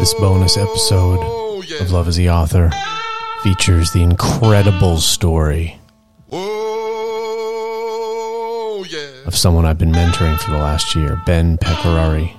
[0.00, 1.20] This bonus episode
[1.80, 2.70] of Love is the Author
[3.42, 5.78] features the incredible story
[9.26, 12.34] of someone I've been mentoring for the last year, Ben Pecorari,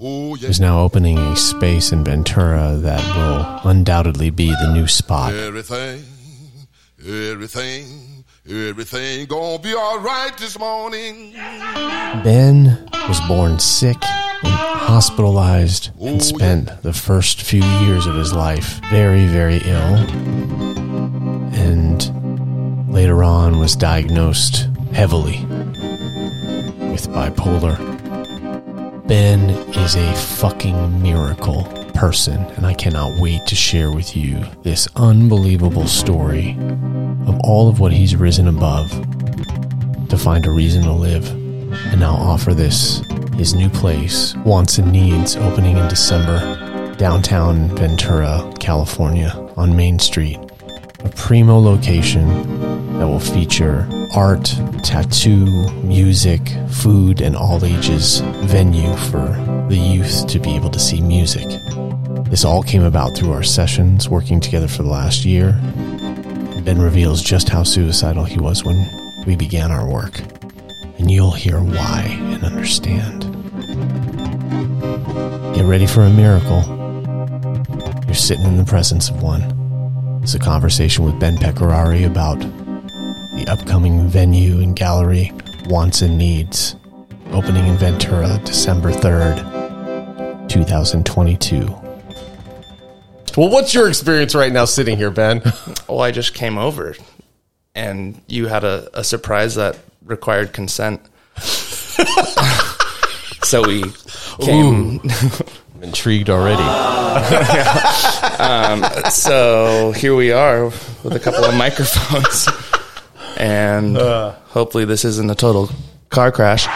[0.00, 5.34] Oh, who's now opening a space in Ventura that will undoubtedly be the new spot.
[5.34, 6.02] Everything,
[7.06, 11.32] everything, everything gonna be alright this morning.
[12.24, 13.98] Ben was born sick
[14.44, 19.94] hospitalized and spent the first few years of his life very, very ill.
[21.54, 25.44] And later on was diagnosed heavily
[26.90, 27.76] with bipolar.
[29.06, 34.86] Ben is a fucking miracle person, and I cannot wait to share with you this
[34.96, 36.56] unbelievable story
[37.26, 38.90] of all of what he's risen above
[40.08, 41.28] to find a reason to live
[41.90, 43.02] and now offer this
[43.38, 50.38] his new place, Wants and Needs, opening in December, downtown Ventura, California, on Main Street.
[51.04, 52.26] A primo location
[52.98, 54.44] that will feature art,
[54.82, 55.46] tattoo,
[55.84, 59.28] music, food, and all ages venue for
[59.68, 61.46] the youth to be able to see music.
[62.24, 65.52] This all came about through our sessions working together for the last year.
[66.64, 68.84] Ben reveals just how suicidal he was when
[69.26, 70.20] we began our work
[70.98, 73.27] and you'll hear why and understand.
[75.68, 76.62] Get ready for a miracle.
[78.06, 79.42] You're sitting in the presence of one.
[80.22, 85.30] It's a conversation with Ben Pecorari about the upcoming venue and gallery
[85.66, 86.74] Wants and Needs,
[87.32, 91.58] opening in Ventura December 3rd, 2022.
[93.36, 95.42] Well, what's your experience right now sitting here, Ben?
[95.86, 96.96] Oh, I just came over
[97.74, 101.02] and you had a, a surprise that required consent.
[103.42, 103.84] so we
[104.40, 105.00] came.
[105.78, 106.62] I'm intrigued already.
[108.38, 112.48] Um, so here we are with a couple of microphones.
[113.36, 114.36] And uh.
[114.46, 115.70] hopefully, this isn't a total
[116.08, 116.66] car crash.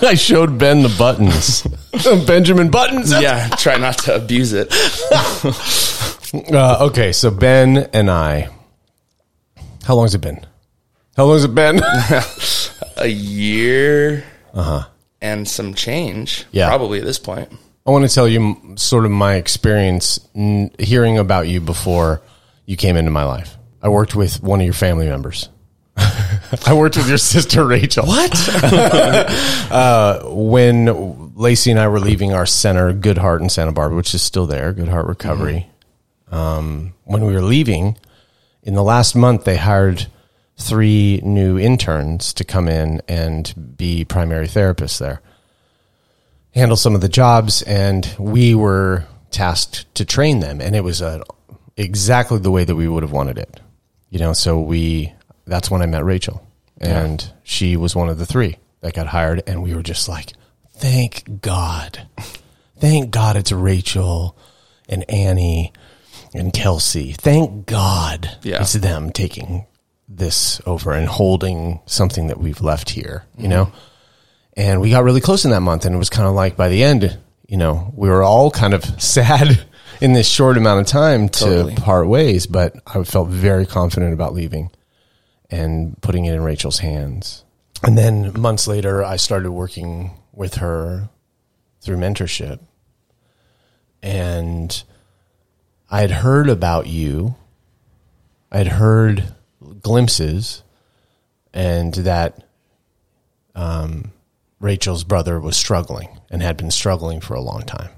[0.00, 1.66] I showed Ben the buttons.
[2.26, 3.12] Benjamin Buttons.
[3.12, 4.72] Yeah, try not to abuse it.
[6.52, 8.50] Uh, okay, so Ben and I.
[9.84, 10.44] How long's it been?
[11.16, 11.80] How long's it been?
[12.98, 14.88] A year uh-huh.
[15.20, 16.68] And some change, Yeah.
[16.68, 17.52] probably at this point.
[17.86, 22.20] I want to tell you sort of my experience n- hearing about you before
[22.66, 23.56] you came into my life.
[23.82, 25.48] I worked with one of your family members.
[25.96, 28.06] I worked with your sister Rachel.
[28.06, 28.32] What?
[29.72, 34.14] uh, when Lacey and I were leaving our center, Good Heart in Santa Barbara, which
[34.14, 35.66] is still there, Good Heart Recovery.
[36.30, 37.96] Um, when we were leaving,
[38.62, 40.06] in the last month, they hired
[40.58, 45.20] three new interns to come in and be primary therapists there.
[46.54, 51.00] Handle some of the jobs and we were tasked to train them and it was
[51.02, 51.22] uh
[51.76, 53.60] exactly the way that we would have wanted it.
[54.10, 55.12] You know so we
[55.46, 56.44] that's when i met rachel
[56.80, 60.32] and she was one of the three that got hired and we were just like
[60.74, 62.06] thank god.
[62.78, 64.36] Thank god it's rachel
[64.88, 65.72] and annie
[66.34, 67.12] and kelsey.
[67.12, 68.60] Thank god Yeah.
[68.62, 69.66] it's them taking
[70.18, 73.72] this over and holding something that we've left here you know?
[74.56, 76.68] And we got really close in that month and it was kind of like by
[76.68, 79.64] the end you know we were all kind of sad
[80.00, 81.74] in this short amount of time to Totally.
[81.76, 84.70] part ways but i felt very confident about leaving
[85.50, 87.44] and putting it in rachel's hands.
[87.82, 91.08] And then months later i started working with her
[91.80, 92.60] through mentorship.
[94.02, 94.82] And
[95.90, 97.36] i had heard about you.
[98.50, 99.34] I had heard
[99.82, 100.62] glimpses
[101.52, 102.44] and that
[103.54, 104.12] um,
[104.60, 107.90] Rachel's brother was struggling and had been struggling for a long time.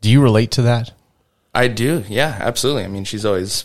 [0.00, 0.92] Do you relate to that?
[1.54, 2.04] I do.
[2.08, 2.84] Yeah, absolutely.
[2.84, 3.64] I mean, she's always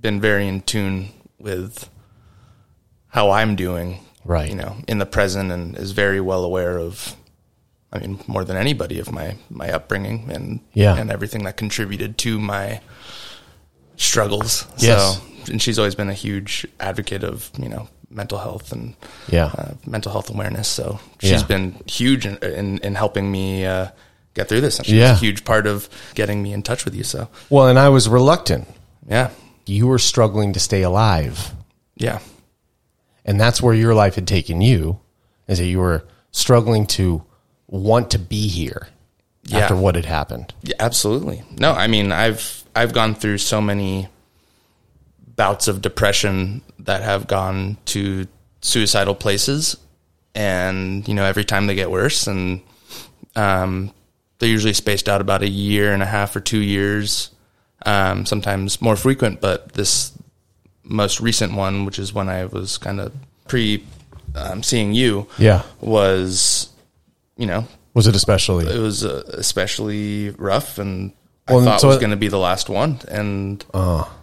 [0.00, 1.88] been very in tune with
[3.08, 4.50] how I'm doing, Right.
[4.50, 7.14] You know, in the present, and is very well aware of.
[7.92, 10.96] I mean, more than anybody of my my upbringing and Yeah.
[10.96, 12.80] and everything that contributed to my
[13.96, 14.66] struggles.
[14.78, 15.16] Yes.
[15.46, 18.94] So, and she's always been a huge advocate of you know mental health and
[19.28, 19.46] Yeah.
[19.46, 20.68] uh, mental health awareness.
[20.68, 21.46] So she's Yeah.
[21.46, 23.88] been huge in, in, in helping me uh,
[24.34, 24.78] get through this.
[24.78, 25.12] And she's Yeah.
[25.12, 27.02] a huge part of getting me in touch with you.
[27.04, 28.68] So Well, and I was reluctant.
[29.08, 29.30] yeah,
[29.66, 31.52] You were struggling to stay alive.
[31.96, 32.20] yeah,
[33.24, 35.00] And that's where your life had taken you,
[35.48, 37.24] is that you were struggling to
[37.66, 38.88] want to be here
[39.48, 39.58] Yeah.
[39.60, 40.52] after what had happened.
[40.62, 41.42] yeah, absolutely.
[41.58, 44.08] No, I mean I've I've gone through so many
[45.36, 48.26] bouts of depression that have gone to
[48.60, 49.76] suicidal places,
[50.34, 52.60] and you know every time they get worse, and
[53.34, 53.92] um,
[54.38, 57.30] they're usually spaced out about a year and a half or two years,
[57.84, 59.40] um, sometimes more frequent.
[59.40, 60.12] But this
[60.82, 63.12] most recent one, which is when I was kind of
[63.48, 63.84] pre
[64.34, 65.62] um, seeing you, Yeah.
[65.80, 66.68] was
[67.36, 67.66] you know
[67.96, 68.66] Was it especially?
[68.66, 71.12] it was uh, especially rough, and
[71.48, 73.00] Well, I thought so it was going to be the last one.
[73.08, 73.64] And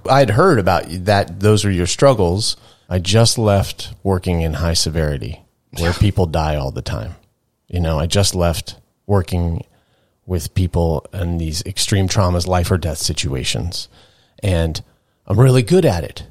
[0.07, 1.39] I'd heard about you- that.
[1.39, 2.55] Those are your struggles.
[2.87, 5.41] I just left working in high severity
[5.79, 7.15] where people die all the time.
[7.67, 8.75] You know, I just left
[9.07, 9.65] working
[10.27, 13.87] with people in these extreme traumas, life or death situations.
[14.43, 14.79] And
[15.25, 16.27] I'm really good at it,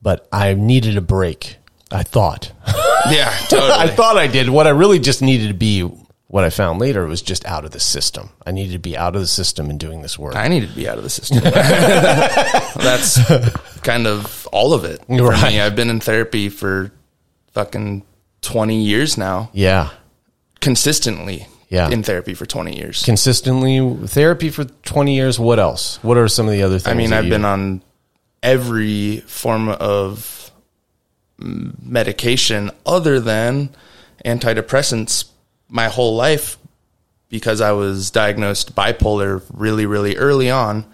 [0.00, 1.56] but I needed a break.
[1.90, 2.50] I thought.
[3.10, 3.72] yeah, totally.
[3.72, 4.48] I thought I did.
[4.48, 5.82] What I really just needed to be,
[6.32, 8.30] what I found later was just out of the system.
[8.46, 10.34] I needed to be out of the system and doing this work.
[10.34, 11.42] I needed to be out of the system.
[11.44, 13.18] That's
[13.82, 15.52] kind of all of it for Right.
[15.52, 15.60] me.
[15.60, 16.90] I've been in therapy for
[17.52, 18.04] fucking
[18.40, 19.90] 20 years now, yeah.
[20.60, 21.90] consistently Yeah.
[21.90, 23.02] in therapy for 20 years.
[23.04, 26.94] consistently therapy for 20 years what else what are some of the other things I
[26.94, 27.82] mean, I've you- been on
[28.42, 30.50] every form of
[31.38, 33.70] medication other than
[34.24, 35.24] antidepressants
[35.72, 36.58] my whole life
[37.30, 40.84] because I was diagnosed bipolar really, really early on.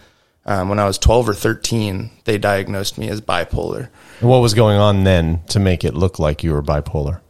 [0.47, 3.89] Um, when I was 12 or 13, they diagnosed me as bipolar.
[4.21, 7.21] what was going on then to make it look like you were bipolar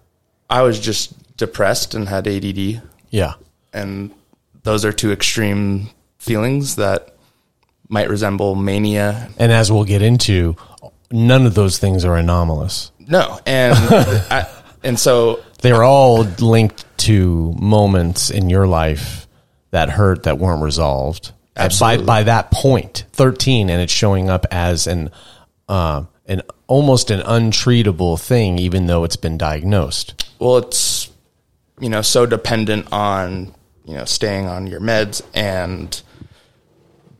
[0.50, 2.82] I was just depressed and had ADD.
[3.10, 3.34] yeah
[3.72, 4.12] And
[4.62, 7.14] those are two extreme feelings that
[7.88, 9.30] might resemble mania.
[9.38, 10.54] and as we'll get into
[11.10, 13.40] none of those things are anomalous No.
[13.46, 13.74] And,
[14.30, 14.46] I,
[14.84, 19.26] and so they're all linked to moments in your life
[19.70, 22.04] that hurt that weren't resolved Absolutely.
[22.06, 25.10] by by that point 13 and it's showing up as an
[25.68, 31.10] uh, an almost an untreatable thing even though it's been diagnosed Well, it's
[31.80, 36.00] you know so dependent on you know staying on your meds and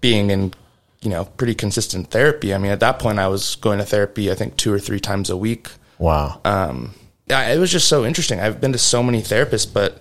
[0.01, 0.53] being in
[1.01, 2.55] you know pretty consistent therapy.
[2.55, 4.31] I mean, at that point, I was going to therapy.
[4.31, 5.69] I think two or three times a week.
[5.99, 6.95] wow Um,
[7.31, 8.41] yeah, it was just so interesting.
[8.41, 10.01] I've been to so many therapists, but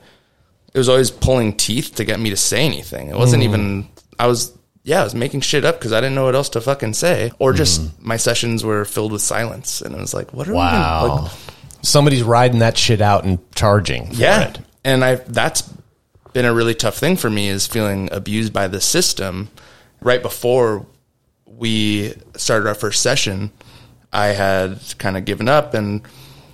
[0.74, 3.10] it was always pulling teeth to get me to say anything.
[3.10, 3.48] It wasn't mm.
[3.48, 3.88] even.
[4.20, 6.62] I was yeah, I was making shit up because I didn't know what else to
[6.62, 7.92] fucking say, or just mm.
[8.00, 10.58] my sessions were filled with silence, and it was like, what are we?
[10.58, 11.08] Wow.
[11.08, 11.32] Gonna, like,
[11.82, 14.08] Somebody's riding that shit out and charging.
[14.08, 14.60] For yeah It.
[14.84, 15.62] and i that's
[16.34, 19.50] been a really tough thing for me is feeling abused by the system
[20.02, 20.86] right before
[21.46, 23.52] we started our first session
[24.14, 26.02] i had kind of given up and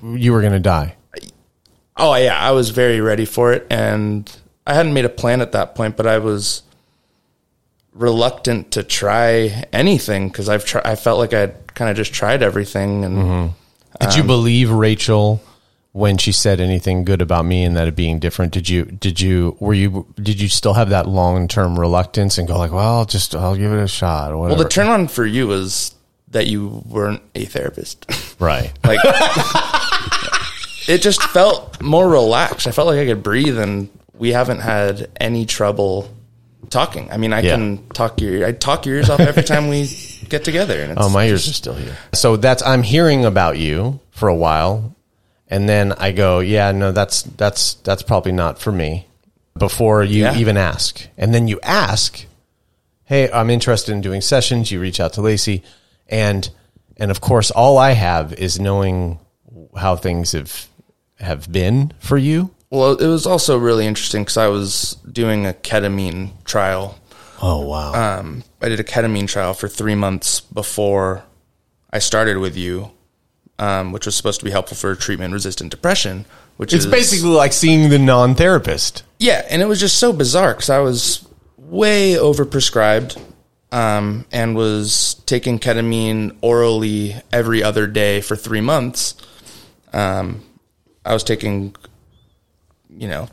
[0.03, 0.95] You were going to die.
[1.97, 4.29] oh yeah i was very ready for it and
[4.67, 6.63] i hadn't made a plan at that point but i was
[7.93, 12.41] reluctant to try anything because i've tried i felt like i'd kind of just tried
[12.41, 13.53] everything and
[13.99, 15.39] Did Um, you believe Rachel
[15.91, 18.51] when she said anything good about me and that it being different?
[18.51, 22.47] Did you, did you, were you, did you still have that long term reluctance and
[22.47, 24.55] go like, well, I'll just, I'll give it a shot or whatever?
[24.57, 25.93] well the turn on for you was
[26.29, 28.07] that you weren't a therapist
[28.39, 28.73] right.
[28.83, 28.97] Like
[30.87, 31.27] it just ah.
[31.27, 32.67] felt more relaxed.
[32.67, 36.09] I felt like I could breathe and we haven't had any trouble
[36.69, 37.11] talking.
[37.11, 37.55] I mean, I Yeah.
[37.55, 39.89] can talk your I talk your ears off every time we
[40.29, 41.95] get together and oh, it's Oh, my ears are still here.
[42.13, 44.95] So that's, I'm hearing about you for a while.
[45.49, 49.07] And then I go, yeah, no, that's, that's, that's probably not for me
[49.57, 50.37] before you Yeah.
[50.37, 51.07] even ask.
[51.17, 52.25] And then you ask,
[53.05, 54.71] Hey, I'm interested in doing sessions.
[54.71, 55.61] You reach out to Lacey
[56.07, 56.49] and,
[56.97, 59.19] and of course, all I have is knowing
[59.75, 60.67] how things have,
[61.19, 62.51] have been for you.
[62.69, 66.97] Well, it was also really interesting cuz I was doing a ketamine trial.
[67.41, 68.19] Oh, wow.
[68.19, 71.23] Um I did a ketamine trial for 3 months before
[71.91, 72.91] I started with you.
[73.59, 76.25] Um, which was supposed to be helpful for treatment resistant depression,
[76.57, 79.03] which it's is basically like seeing the non therapist.
[79.19, 81.25] Yeah, and it was just so bizarre because I was
[81.57, 83.21] way overprescribed
[83.71, 89.15] um, and was taking ketamine orally every other day for three months.
[89.91, 90.43] Um,
[91.05, 91.75] I was taking,
[92.89, 93.27] you know,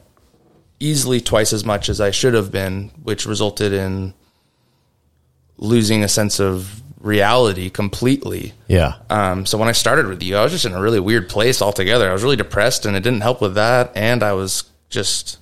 [0.79, 4.15] easily twice as much as I should have been, which resulted in
[5.57, 8.53] losing a sense of reality completely.
[8.67, 8.95] Yeah.
[9.09, 11.63] Um, so when I started with you, I was just in a really weird place
[11.63, 12.09] altogether.
[12.09, 13.93] I was really depressed, and it didn't help with that.
[13.95, 15.39] And I was just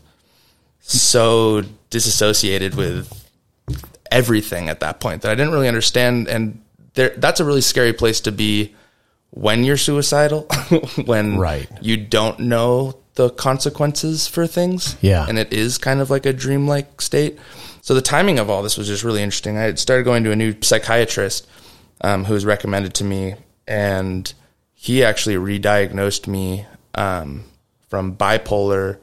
[0.81, 3.13] so disassociated with
[4.11, 6.29] everything at that point that I didn't really understand.
[6.29, 6.63] And
[6.95, 8.75] there, that's a really scary place to be
[9.31, 10.43] when you're suicidal,
[11.05, 11.69] when Right.
[11.81, 14.97] you don't know the consequences for things.
[15.01, 15.27] Yeah.
[15.29, 17.39] and it is kind of like a dreamlike state.
[17.83, 19.57] So the timing of all this was just really interesting.
[19.59, 21.47] I had started going to a new psychiatrist
[22.01, 23.35] um, who was recommended to me,
[23.67, 24.33] and
[24.75, 27.45] he actually re-diagnosed me um,
[27.89, 28.99] from bipolar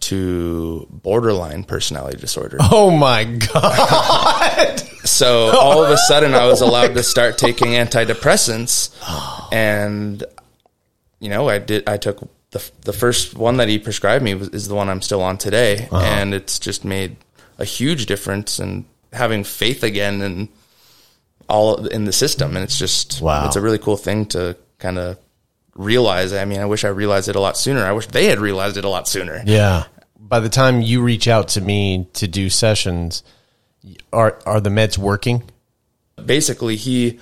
[0.00, 2.58] to borderline personality disorder.
[2.60, 4.82] Oh my god!
[5.08, 8.90] So all of a sudden, I was allowed to start taking antidepressants,
[9.52, 10.22] and
[11.20, 11.88] you know, I did.
[11.88, 15.02] I took the the first one that he prescribed me was, is the one I'm
[15.02, 16.04] still on today, uh-huh.
[16.04, 17.16] and it's just made
[17.58, 20.48] a huge difference in having faith again and
[21.48, 22.56] all in the system.
[22.56, 23.46] And it's just Wow.
[23.46, 25.18] it's a really cool thing to kind of
[25.74, 26.32] realize.
[26.32, 27.84] I mean, I wish I realized it a lot sooner.
[27.84, 29.42] I wish they had realized it a lot sooner.
[29.44, 29.84] Yeah.
[30.18, 33.22] By the time you reach out to me to do sessions,
[34.12, 35.42] are are the meds working?
[36.24, 37.18] basically he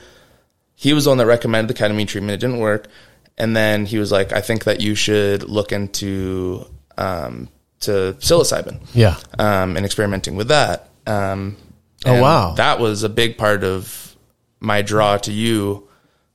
[0.74, 2.32] he was the one that recommended the ketamine treatment.
[2.32, 2.86] It didn't work,
[3.38, 6.66] and then he was like, "I think that you should look into
[6.98, 7.48] um,
[7.80, 9.16] to psilocybin, Yeah.
[9.38, 11.56] um, and experimenting with that." Um,
[12.04, 12.52] Oh, wow.
[12.56, 14.14] that was a big part of
[14.60, 15.88] my draw to you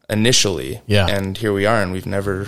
[0.09, 0.81] initially.
[0.87, 1.07] Yeah.
[1.07, 2.47] and here we are, and we've never.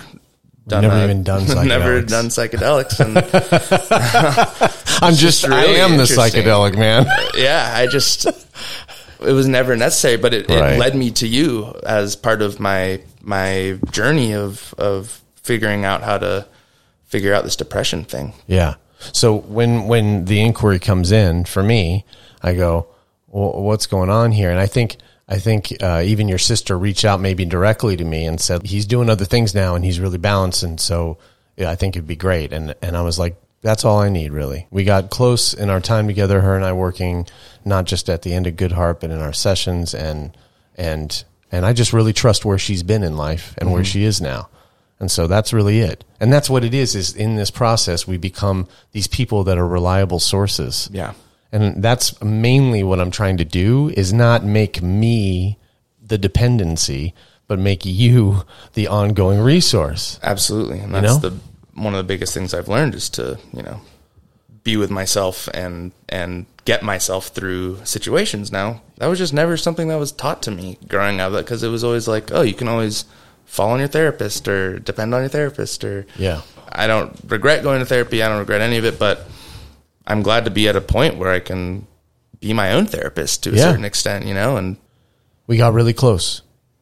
[0.66, 2.08] Done never a- even done never psychedelics.
[2.08, 3.00] done psychedelics,
[4.64, 4.70] and
[5.02, 7.06] I'm just, really I am the psychedelic man.
[7.36, 10.74] yeah, I just it was never necessary, but it, Right.
[10.74, 16.02] it led me to you as part of my my journey of of figuring out
[16.02, 16.46] how to
[17.04, 18.32] figure out this depression thing.
[18.46, 18.74] Yeah.
[19.12, 22.04] So when when the inquiry comes in for me,
[22.42, 22.86] I go,
[23.28, 24.96] well, "What's going on here?" And I think
[25.28, 28.86] I think uh, even your sister reached out maybe directly to me and said he's
[28.86, 31.18] doing other things now and he's really balanced, and so
[31.56, 32.52] yeah, I think it'd be great.
[32.52, 35.80] And and I was like, "That's all I need, really." We got close in our
[35.80, 37.26] time together, her and I working
[37.64, 40.36] not just at the end of Good Heart, but in our sessions, and
[40.76, 43.90] and and I just really trust where she's been in life and where mm-hmm.
[43.90, 44.48] she is now.
[45.00, 46.04] And so that's really it.
[46.20, 49.66] And that's what it is, is in this process, we become these people that are
[49.66, 50.88] reliable sources.
[50.92, 51.14] Yeah.
[51.52, 55.58] And that's mainly what I'm trying to do is not make me
[56.02, 57.14] the dependency,
[57.46, 60.18] but make you the ongoing resource.
[60.22, 60.80] Absolutely.
[60.80, 61.30] And that's know?
[61.30, 61.36] the
[61.74, 63.80] one of the biggest things I've learned is to, you know,
[64.62, 68.80] be with myself and and get myself through situations now.
[68.98, 71.84] That was just never something that was taught to me growing up because it was
[71.84, 73.04] always like, oh, you can always
[73.44, 76.40] fall on your therapist or depend on your therapist or Yeah.
[76.72, 78.22] I don't regret going to therapy.
[78.22, 79.26] I don't regret any of it, but
[80.06, 81.86] I'm glad to be at a point where I can
[82.40, 83.64] be my own therapist to a Yeah.
[83.70, 84.76] certain extent, you know, and
[85.46, 86.40] We got really close.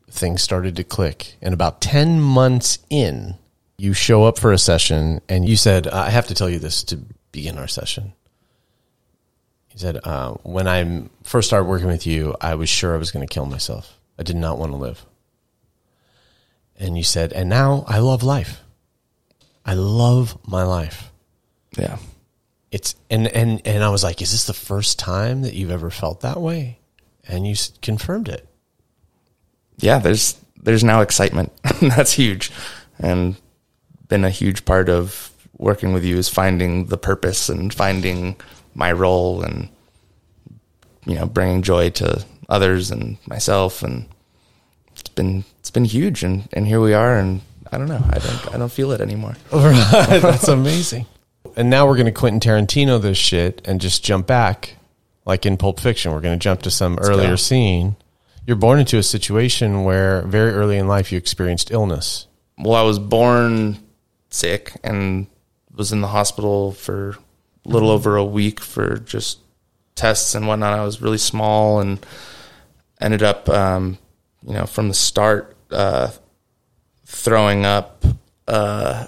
[0.08, 1.34] Things started to click.
[1.42, 3.34] And about 10 months in,
[3.78, 6.84] you show up for a session and you said, I have to tell you this
[6.84, 6.98] to
[7.32, 8.12] begin our session.
[9.68, 13.10] He said, uh, when I first started working with you, I was sure I was
[13.10, 13.98] going to kill myself.
[14.18, 15.04] I did not want to live.
[16.78, 18.60] And you said, and now I love life.
[19.64, 21.10] I love my life.
[21.78, 21.98] yeah.
[22.70, 25.90] It's and and and I was like, is this the first time that you've ever
[25.90, 26.78] felt that way?
[27.28, 28.48] And you s- confirmed it.
[29.76, 31.52] yeah, there's there's now excitement.
[31.82, 32.50] That's huge,
[32.98, 33.36] and
[34.08, 38.36] been a huge part of working with you is finding the purpose and finding
[38.74, 39.68] my role and
[41.06, 44.06] you know bringing joy to others and myself and
[44.96, 47.40] it's been it's been huge and and here we are and
[47.70, 49.34] I don't know I don't I don't feel it anymore.
[49.52, 49.88] Right.
[50.22, 51.06] That's amazing.
[51.56, 54.76] And now we're going to Quentin Tarantino this shit and just jump back,
[55.26, 56.12] like in Pulp Fiction.
[56.12, 57.36] We're going to jump to some earlier go.
[57.36, 57.96] scene.
[58.46, 62.26] You're born into a situation where very early in life you experienced illness.
[62.58, 63.78] well, I was born
[64.32, 65.26] sick and
[65.74, 67.16] was in the hospital for
[67.64, 69.38] a little over a week for just
[69.94, 70.78] tests and whatnot.
[70.78, 72.04] I was really small and
[73.00, 73.98] ended up, um,
[74.46, 76.10] you know, from the start, uh,
[77.06, 78.04] throwing up
[78.48, 79.06] uh,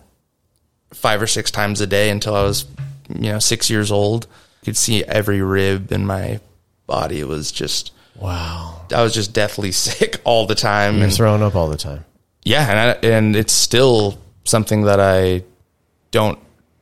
[0.93, 2.66] five or six times a day until I was,
[3.09, 4.26] you know, six years old.
[4.62, 6.40] You could see every rib in my
[6.87, 7.21] body.
[7.21, 8.83] It was just, Wow.
[8.95, 10.97] I was just deathly sick all the time.
[10.97, 12.04] You're and throwing up all the time.
[12.45, 15.45] yeah, and I, and it's still something that I
[16.11, 16.39] don't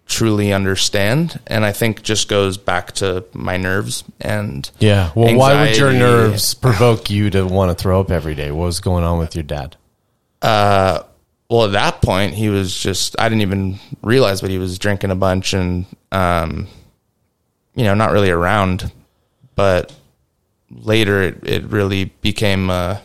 [0.07, 5.11] truly understand, and I think just goes back to my nerves and Yeah.
[5.15, 8.51] Well, why would your nerves provoke you to want to throw up every day?
[8.51, 9.77] What was going on with your dad?
[11.53, 15.11] Well, at that point, he was just I didn't even realize, but he was drinking
[15.11, 16.67] a bunch and um,
[17.75, 18.91] you know, not really around.
[19.55, 19.95] But
[20.71, 23.01] later, it it really became uh,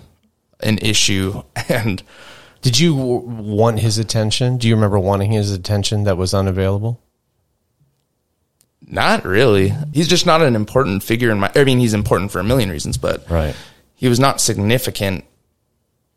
[0.62, 2.02] an issue, and
[2.62, 4.58] Did you want his attention?
[4.58, 7.02] Do you remember wanting his attention that was unavailable?
[8.90, 9.74] not really.
[9.94, 11.52] He's just not an important figure in my.
[11.56, 13.56] I mean, he's important for a million reasons, but Right.
[13.96, 15.26] he was not significant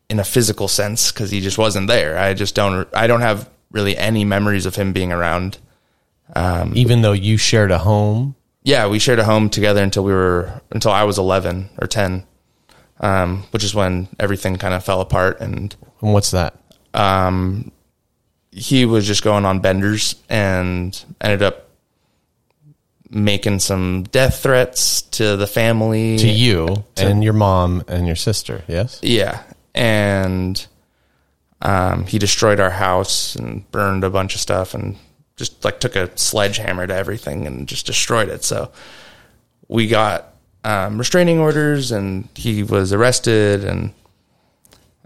[0.09, 2.17] in a physical sense because he just wasn't there.
[2.17, 2.87] I just don't.
[2.95, 5.57] I don't have really any memories of him being around.
[6.73, 8.35] Even though you shared a home.
[8.63, 12.23] Yeah, we shared a home together until we were until I was eleven or ten,
[13.01, 15.41] um, which is when everything kind of fell apart.
[15.41, 16.57] And And what's that?
[16.93, 17.71] Um,
[18.51, 21.69] he was just going on benders and ended up
[23.09, 26.17] making some death threats to the family.
[26.17, 28.99] To you and your mom and your sister, yes?
[29.01, 29.43] Yeah.
[29.73, 30.65] And
[31.61, 34.97] um, he destroyed our house and burned a bunch of stuff and
[35.35, 38.43] just like took a sledgehammer to everything and just destroyed it.
[38.43, 38.71] So
[39.67, 43.93] we got um, restraining orders and he was arrested and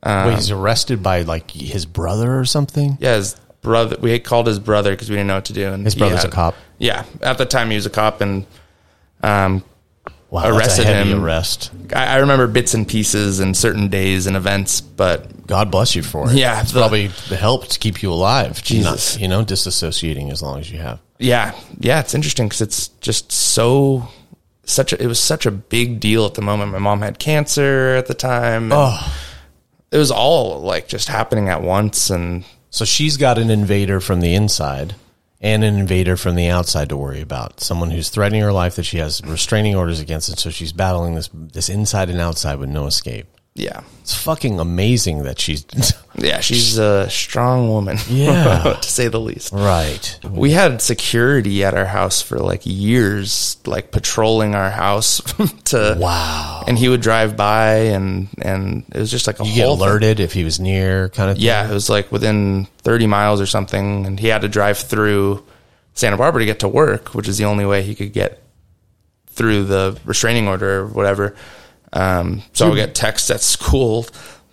[0.06, 2.98] Wait, he's arrested by like his brother or something?
[3.00, 5.72] yeah, his brother, we called his brother because we didn't know what to do.
[5.74, 6.56] And His he brother's had- a cop.
[6.78, 7.06] Yeah.
[7.22, 8.46] At the time he was a cop and
[9.24, 9.64] um,
[10.30, 11.24] Wow, Arrested him.
[11.24, 11.72] arrest.
[11.96, 16.04] I, I remember bits and pieces and certain days and events, but God bless you
[16.04, 16.36] for it.
[16.36, 18.62] Yeah, it's the- probably helped keep you alive.
[18.64, 19.20] to not, Jesus.
[19.20, 21.00] you know, disassociating as long as you have.
[21.20, 24.08] yeah, yeah, it's interesting because it's just so
[24.66, 26.72] such a, it was such a big deal at the moment.
[26.72, 28.64] My mom had cancer at the time.
[28.64, 29.18] and Oh.
[29.92, 34.20] It was all like just happening at once, and So she's got an invader from
[34.20, 34.96] the inside
[35.40, 37.62] and an invader from the outside to worry about.
[37.62, 41.16] Someone who's threatening her life that she has restraining orders against, and so she's battling
[41.16, 43.28] this this inside and outside with no escape.
[43.58, 45.66] Yeah, It's fucking amazing that she's
[46.16, 48.74] yeah, she's a strong woman, Yeah.
[48.82, 49.54] to say the least.
[49.54, 50.20] right.
[50.30, 55.22] We had security at our house for like years, like patrolling our house
[55.66, 56.66] to Wow.
[56.68, 59.78] and he would drive by and and it was just like a You get whole
[59.78, 59.88] thing.
[59.88, 61.38] alerted if he was near, kind of.
[61.38, 61.46] Thing.
[61.46, 65.44] Yeah, it was like within 30 miles or something, and he had to drive through
[65.94, 68.42] Santa Barbara to get to work, which is the only way he could get
[69.28, 71.36] through the restraining order or whatever.
[71.96, 74.06] Um, so I get texts at school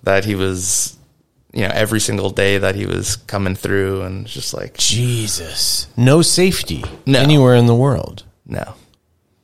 [0.04, 0.96] that he was,
[1.52, 6.22] you know, every single day that he was coming through, and just like, Jesus, no
[6.22, 7.18] safety No.
[7.18, 8.22] anywhere in the world.
[8.46, 8.74] no,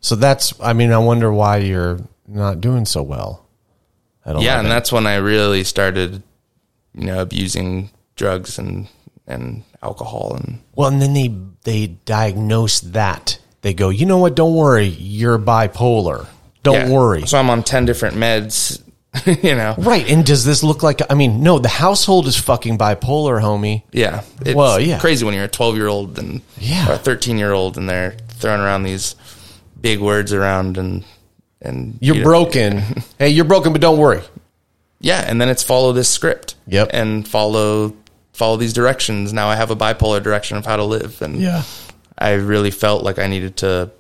[0.01, 0.55] So that's.
[0.61, 3.45] I mean, I wonder why you're not doing so well.
[4.25, 4.67] At yeah, 11.
[4.67, 6.23] and that's when I really started,
[6.95, 8.87] you know, abusing drugs and
[9.27, 13.39] and alcohol and Well, and then they they diagnose that.
[13.63, 14.35] They go, you know what?
[14.37, 16.27] Don't worry, you're bipolar.
[16.63, 16.89] Don't Yeah.
[16.91, 17.27] worry.
[17.27, 18.81] So I'm on 10 different meds,
[19.43, 19.75] you know.
[19.79, 20.09] Right.
[20.11, 21.01] And does this look like?
[21.11, 21.59] I mean, no.
[21.59, 23.83] The household is fucking bipolar, homie.
[23.93, 24.23] Yeah.
[24.43, 24.99] It's Well, yeah.
[24.99, 26.91] crazy when you're a 12 year old and Yeah.
[26.91, 29.15] or a 13 year old and they're throwing around these
[29.81, 31.05] big words around and
[31.61, 32.79] and You're you know, broken.
[33.19, 34.21] hey, you're broken, but don't worry.
[35.01, 36.55] Yeah, and then it's follow this script.
[36.69, 36.91] Yep.
[36.93, 37.95] And follow
[38.33, 39.33] follow these directions.
[39.33, 41.63] Now I have a bipolar direction of how to live and yeah,
[42.17, 43.91] I really felt like I needed to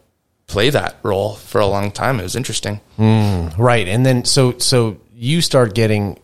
[0.48, 2.18] play that role for a long time.
[2.18, 2.80] It was interesting.
[2.98, 3.86] Right.
[3.86, 6.18] And then so so you start getting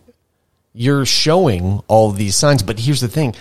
[0.73, 3.33] you're showing all these signs, but here's the thing.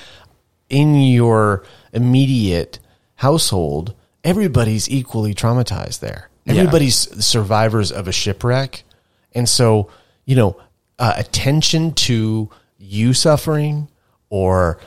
[0.71, 2.79] In your immediate
[3.17, 6.31] household, everybody's equally traumatized there.
[6.45, 6.55] Yeah.
[6.55, 8.85] Everybody's survivors of a shipwreck.
[9.33, 9.91] And so,
[10.27, 10.61] you know,
[10.99, 13.89] uh, attention to you suffering
[14.29, 14.79] or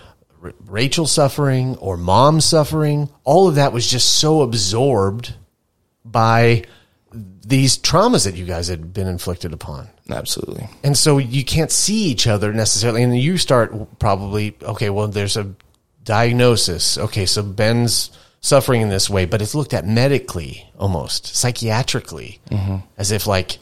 [0.41, 5.33] R- Rachel suffering or mom suffering, all of that was just so absorbed
[6.11, 6.63] by
[7.11, 9.87] these traumas that you guys had been inflicted upon.
[10.09, 10.69] Absolutely.
[10.83, 13.03] And so you can't see each other necessarily.
[13.03, 15.53] And you start probably, okay, well, there's a
[16.03, 16.97] diagnosis.
[16.97, 22.77] Okay, so Ben's suffering in this way, but it's looked at medically almost, psychiatrically, mm-hmm.
[22.97, 23.57] as if like,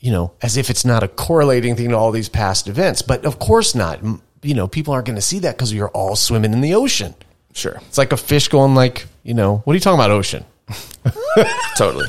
[0.00, 3.02] you know, as if it's not a correlating thing to all these past events.
[3.02, 4.00] But of course not.
[4.42, 7.14] You know, people aren't going to see that because you're all swimming in the ocean.
[7.52, 7.80] Sure.
[7.88, 10.44] It's like a fish going like, you know, what are you talking about, ocean?
[11.76, 12.08] Totally.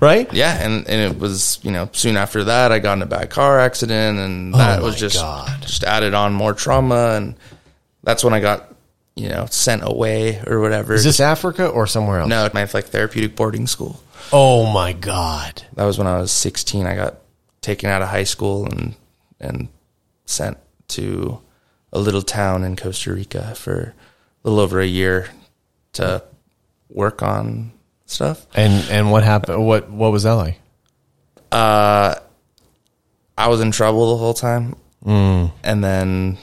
[0.00, 0.32] Right?
[0.32, 3.30] yeah, and, and it was, you know, soon after that I got in a bad
[3.30, 5.62] car accident and oh that Oh was my just God.
[5.62, 7.36] just added on more trauma and
[8.02, 8.74] that's when I got,
[9.14, 10.94] you know, sent away or whatever.
[10.94, 12.28] Is this Africa or somewhere else?
[12.28, 14.02] no, my like therapeutic boarding school.
[14.32, 15.62] Oh my God.
[15.74, 16.86] That was when I was 16.
[16.86, 17.16] I got
[17.60, 18.94] taken out of high school and
[19.40, 19.68] and
[20.26, 21.40] sent to
[21.92, 23.94] a little town in Costa Rica for
[24.44, 25.28] a little over a year
[25.94, 26.22] to
[26.88, 27.72] work on
[28.14, 28.46] stuff.
[28.54, 29.66] And and what happened?
[29.66, 30.58] What what was that like?
[31.52, 32.14] Uh,
[33.36, 34.76] I was in trouble the whole time.
[35.04, 35.52] Mm.
[35.62, 36.38] And then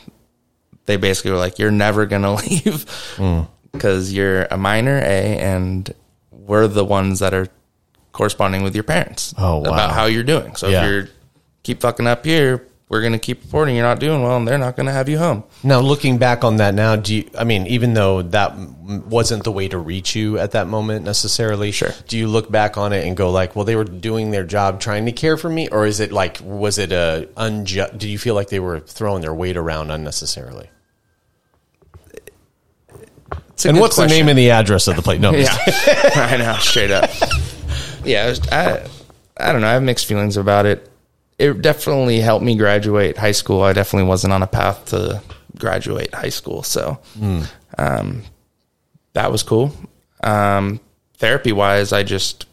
[0.86, 2.86] they basically were like, you're never to leave
[3.18, 3.48] Mm.
[3.72, 5.92] because you're a minor, A, and
[6.32, 7.48] we're the ones that are
[8.12, 9.64] corresponding with your parents Oh, wow.
[9.64, 10.56] about how you're doing.
[10.56, 10.84] So Yeah.
[10.84, 11.08] if you're
[11.64, 14.58] keep fucking up here, we're going to keep reporting you're not doing well and they're
[14.58, 15.46] not going to have you home.
[15.64, 19.52] Now, looking back on that now, do you, I mean, even though that wasn't the
[19.52, 21.94] way to reach you at that moment necessarily, Sure.
[22.10, 24.82] Do you look back on it and go like, well, they were doing their job
[24.82, 27.98] trying to care for me, or is it like, was it a unjust?
[27.98, 30.70] Do you feel like they were throwing their weight around unnecessarily?
[33.64, 35.22] And what's the name and the address of the place?
[35.22, 35.56] No, Yeah,
[36.16, 37.10] I know, straight up.
[38.04, 38.84] Yeah, was, I,
[39.38, 39.68] I don't know.
[39.68, 40.91] I have mixed feelings about it.
[41.38, 43.62] It definitely helped me graduate high school.
[43.64, 45.22] I definitely wasn't on a path to
[45.58, 47.00] graduate high school, so
[47.78, 48.24] um,
[49.14, 49.74] that was cool.
[50.24, 50.80] Um,
[51.18, 52.46] therapy wise, I just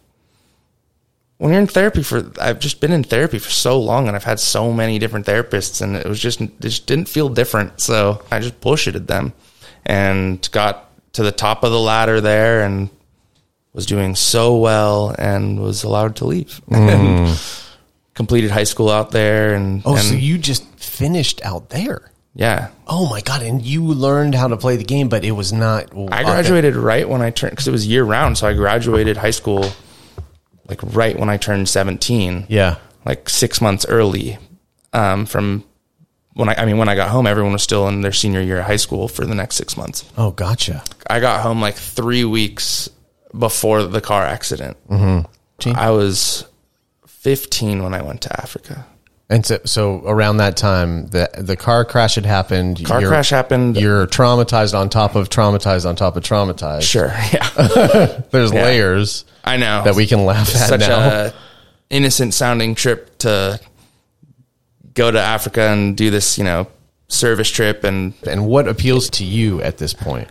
[1.38, 4.24] when you're in therapy for I've just been in therapy for so long and I've
[4.24, 7.80] had so many different therapists and it was just it just didn't feel different.
[7.80, 9.32] So I just bullshitted them
[9.86, 12.90] and got to the top of the ladder there and
[13.72, 16.60] was doing so well and was allowed to leave.
[16.70, 17.38] And
[18.18, 22.10] completed high school out there and, Oh, and so you just finished out there?
[22.34, 22.68] yeah.
[22.86, 23.42] Oh my god!
[23.42, 25.84] And you learned how to play the game, but it was not.
[26.12, 28.36] I graduated right when I turned because it was year round.
[28.38, 29.70] So I graduated high school
[30.68, 32.46] like right when I turned 17.
[32.48, 32.76] Yeah.
[33.06, 34.36] like six months early
[34.92, 35.64] um, from
[36.34, 38.58] when I, I mean, when I got home, everyone was still in their senior year
[38.60, 40.04] of high school for the next six months.
[40.16, 40.82] Oh, gotcha.
[41.08, 42.88] I got home like three weeks
[43.36, 44.76] before the car accident.
[44.88, 45.70] Mm-hmm.
[45.76, 46.44] I was
[47.28, 48.86] 15 when I went to Africa.
[49.28, 52.82] And so, so around that time, the the car crash had happened.
[52.86, 53.76] Car You're- crash happened.
[53.76, 56.84] You're traumatized on top of traumatized on top of traumatized.
[56.84, 57.12] Sure.
[57.34, 58.22] Yeah.
[58.30, 59.82] There's layers I know.
[59.84, 61.26] that we can laugh at Such now.
[61.26, 61.32] a
[61.90, 63.60] innocent sounding trip to
[64.94, 66.66] go to Africa and do this, you know,
[67.08, 70.28] service trip and and what appeals to you at this point?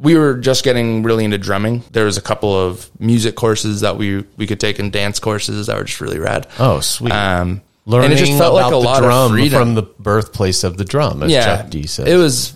[0.00, 1.82] We were just getting really into drumming.
[1.92, 5.66] There was a couple of music courses that we we could take and dance courses
[5.66, 6.46] that were just really rad.
[6.58, 7.12] Oh, sweet.
[7.12, 9.74] Um, Learning and it just felt like about a the lot drum of freedom from
[9.74, 12.08] the birthplace of the drum, as yeah, Chuck D said.
[12.08, 12.54] it was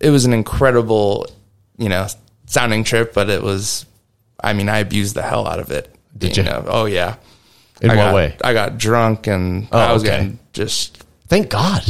[0.00, 1.26] it was an incredible,
[1.78, 2.06] you know,
[2.46, 3.86] sounding trip, but it was.
[4.42, 5.94] I mean, I abused the hell out of it.
[6.18, 6.42] Did you?
[6.42, 6.64] know?
[6.66, 7.16] Oh yeah.
[7.80, 8.36] In I what got, way?
[8.44, 10.12] I got drunk and Oh, I was okay.
[10.12, 11.82] getting just Thank God.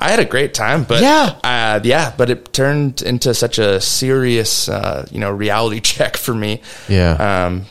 [0.00, 1.34] I had a great time, but Yeah.
[1.42, 6.34] uh, yeah, but it turned into such a serious, uh, you know, reality check for
[6.34, 6.60] me.
[6.88, 7.46] Yeah.
[7.46, 7.66] Um,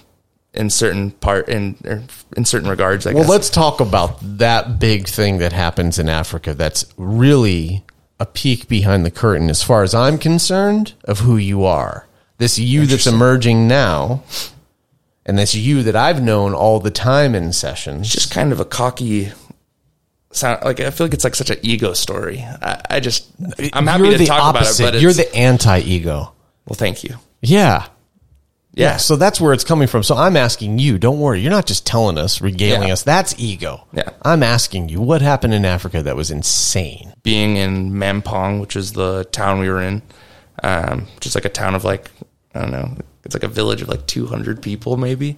[0.54, 2.04] in certain part, in er,
[2.38, 3.30] in certain regards, I Well, guess.
[3.30, 6.54] let's talk about that big thing that happens in Africa.
[6.54, 7.84] That's really
[8.22, 12.08] a peek behind the curtain, as far as I'm concerned, of who you are.
[12.38, 14.24] This you that's emerging now,
[15.26, 18.10] and this you that I've known all the time in sessions.
[18.10, 19.32] just kind of a cocky
[20.36, 20.64] sound.
[20.64, 22.40] Like I feel like it's like such an ego story.
[22.42, 23.28] I, I just,
[23.74, 24.84] I'm happy You're to talk opposite.
[24.84, 26.34] about it, but You're the anti-ego.
[26.68, 27.16] well, thank you.
[27.42, 27.88] Yeah.
[28.74, 28.98] Yeah.
[28.98, 30.04] So that's where it's coming from.
[30.04, 31.40] So I'm asking you, don't worry.
[31.40, 32.94] You're not just telling us, regaling Yeah.
[32.94, 33.04] us.
[33.04, 33.88] That's ego.
[33.94, 34.10] Yeah.
[34.22, 37.14] I'm asking you, what happened in Africa that was insane?
[37.24, 40.02] being in Mampong, which is the town we were in,
[40.62, 42.12] um, just like a town of like
[42.54, 45.38] I don't know, it's like a village of like 200 people maybe.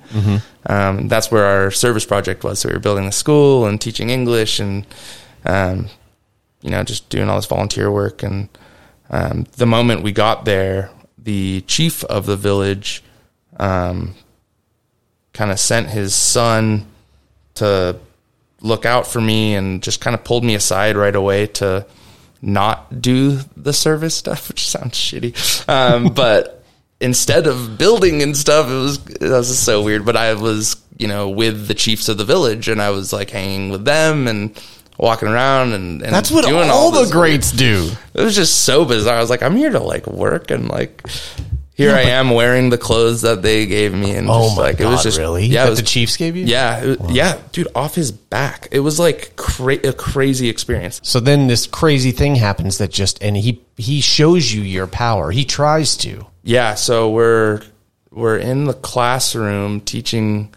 [0.65, 2.59] Um, that's where our service project was.
[2.59, 4.85] So we were building the school and teaching English and
[5.45, 5.87] um,
[6.61, 8.23] you know just doing all this volunteer work.
[8.23, 8.49] And
[9.09, 13.03] um, the moment we got there, the chief of the village
[13.57, 14.15] um,
[15.33, 16.85] kind of sent his son
[17.55, 17.97] to
[18.61, 21.85] look out for me and just kind of pulled me aside right away to
[22.41, 25.69] not do the service stuff, which sounds shitty.
[25.69, 26.56] Um, but
[26.99, 30.05] instead of building and stuff, it was that was so weird.
[30.05, 33.29] But I was, you know, with the chiefs of the village, and I was like
[33.29, 34.59] hanging with them and
[34.99, 37.91] walking around and, and That's what doing all, the greats do.
[38.15, 39.17] it was just so bizarre.
[39.17, 41.05] I was like, I'm here to like work and like
[41.75, 44.77] here I am wearing the clothes that they gave me and Oh just, my like
[44.79, 45.45] God, it was just really?
[45.45, 46.45] yeah, that was, the Chiefs gave you?
[46.47, 48.69] yeah, was- yeah, dude, off his back.
[48.71, 50.99] It was like cra- a crazy experience.
[51.03, 55.29] So then this crazy thing happens that just, and he, he shows you your power.
[55.29, 56.25] He tries to.
[56.47, 57.61] Yeah, so we're
[58.09, 60.53] we're in the classroom teaching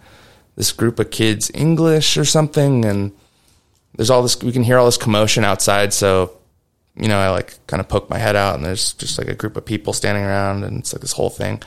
[0.57, 3.12] this group of kids English or something and
[3.96, 6.40] there's all this we can hear all this commotion outside so
[6.96, 9.35] you know, I like kind of poke my head out and there's just like a
[9.35, 11.62] group of people standing around and it's like this whole thing.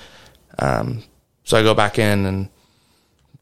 [0.59, 1.03] Um,
[1.43, 2.49] so I go back in and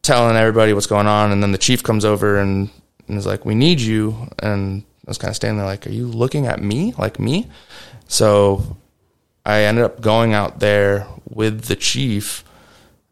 [0.02, 1.32] telling everybody what's going on.
[1.32, 2.70] And then the chief comes over and,
[3.08, 4.30] and is like, we need you.
[4.39, 6.94] And I was kind of standing there like, are you looking at me?
[6.98, 7.48] Like me?
[8.08, 8.78] So
[9.45, 12.43] I ended up going out there with the chief,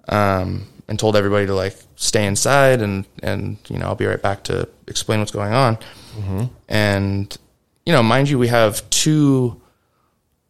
[0.08, 4.22] um, and told everybody to like stay inside and, and, you know, I'll be right
[4.22, 5.78] back to explain what's going on.
[6.68, 7.38] And,
[7.86, 9.62] you know, mind you, we have two,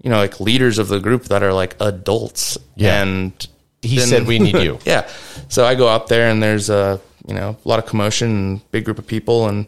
[0.02, 2.58] you know, like leaders of the group that are like adults.
[2.76, 3.02] Yeah.
[3.02, 3.48] And
[3.82, 4.80] He then- said, we need you.
[4.86, 5.10] yeah.
[5.50, 8.72] So I go out there and there's a, you know, a lot of commotion and
[8.72, 9.48] big group of people.
[9.48, 9.68] And,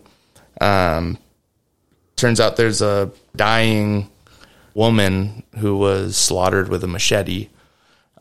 [0.61, 1.17] um,
[2.15, 4.09] turns out there's a dying
[4.73, 7.49] woman who was slaughtered with a machete.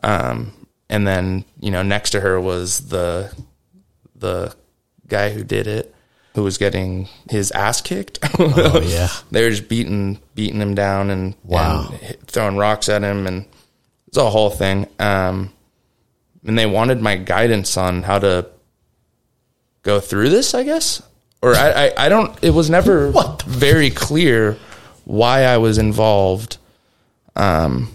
[0.03, 0.53] Um,
[0.89, 3.33] and then, you know, next to her was the,
[4.15, 4.55] the
[5.07, 5.93] guy who did it,
[6.35, 8.19] who was getting his ass kicked.
[8.39, 9.09] Oh, yeah.
[9.31, 11.93] they were just beating beating him down and, Wow.
[12.01, 13.45] and throwing rocks at him and
[14.07, 14.87] it's a whole thing.
[14.99, 15.53] Um,
[16.45, 18.47] and they wanted my guidance on how to
[19.83, 21.01] go through this, I guess.
[21.41, 22.37] Or I, I, I don't.
[22.43, 23.11] It was never
[23.45, 24.57] very clear
[25.11, 26.57] why I was involved.
[27.35, 27.93] Um,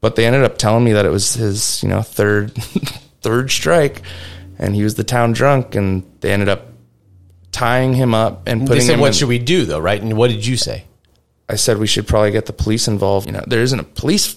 [0.00, 2.52] but they ended up telling me that it was his, you know, third
[3.22, 4.02] third strike,
[4.58, 6.66] and he was the town drunk, and they ended up
[7.52, 9.00] tying him up and They putting said, him.
[9.00, 10.00] "What in- should we do?" Though, right?
[10.00, 10.84] And what did you say?
[11.48, 13.26] I said we should probably get the police involved.
[13.26, 14.36] You know, there isn't a police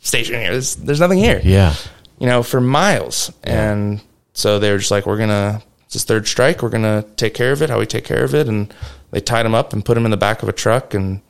[0.00, 0.52] station here.
[0.52, 1.40] There's, there's nothing here.
[1.44, 1.74] Yeah.
[2.18, 3.30] You know, for miles.
[3.44, 4.00] And
[4.32, 6.62] so they were just like, we're gonna it's this third strike.
[6.62, 7.70] We're gonna take care of it.
[7.70, 8.48] How we take care of it.
[8.48, 8.72] And
[9.10, 10.94] they tied him up and put him in the back of a truck.
[10.94, 11.20] And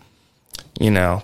[0.78, 1.22] you know,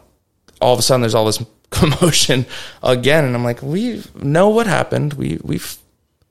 [0.61, 2.47] all of a sudden there's all this commotion
[2.83, 3.25] again.
[3.25, 5.15] And I'm like, we know what happened.
[5.15, 5.77] We we've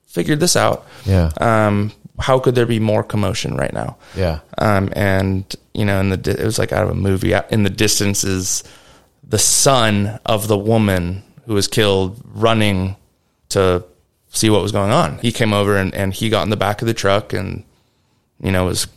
[0.06, 0.86] figured this out.
[1.06, 1.32] Yeah.
[1.40, 3.98] Um, how could there be more commotion right now?
[4.16, 4.40] Yeah.
[4.58, 7.34] Um, and you know, in the it was like out of a movie.
[7.50, 8.64] In the distance is
[9.28, 12.96] the son of the woman who was killed running
[13.50, 13.84] to
[14.30, 15.18] see what was going on.
[15.20, 17.64] He came over and, and he got in the back of the truck and
[18.42, 18.88] you know was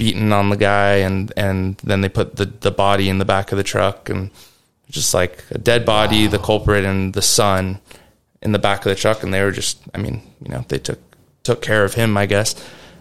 [0.00, 3.52] beating on the guy and and then they put the the body in the back
[3.52, 4.30] of the truck and
[4.88, 7.78] just like a dead body, the culprit and the son
[8.40, 9.22] in the back of the truck.
[9.22, 10.98] And they were just I mean, you know, they took
[11.42, 12.54] took care of him, I guess.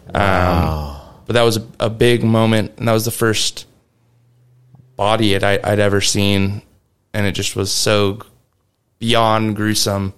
[0.07, 2.73] Um, but that was a, a big moment.
[2.77, 3.65] And that was the first
[4.97, 6.61] body it, I, I'd ever seen.
[7.13, 8.19] And it just was so
[8.99, 10.13] beyond gruesome.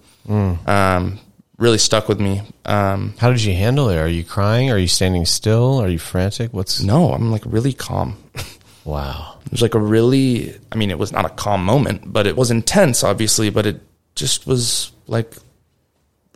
[0.66, 1.20] Um,
[1.58, 2.42] really stuck with me.
[2.64, 3.96] Um, How did you handle it?
[3.98, 4.70] Are you crying?
[4.70, 5.80] Are you standing still?
[5.80, 6.52] Are you frantic?
[6.52, 8.16] What's no, I'm like really calm.
[8.84, 9.36] wow?
[9.46, 12.36] It was like a really, I mean, it was not a calm moment, but it
[12.36, 13.80] was intense, obviously, but it
[14.14, 15.34] just was like,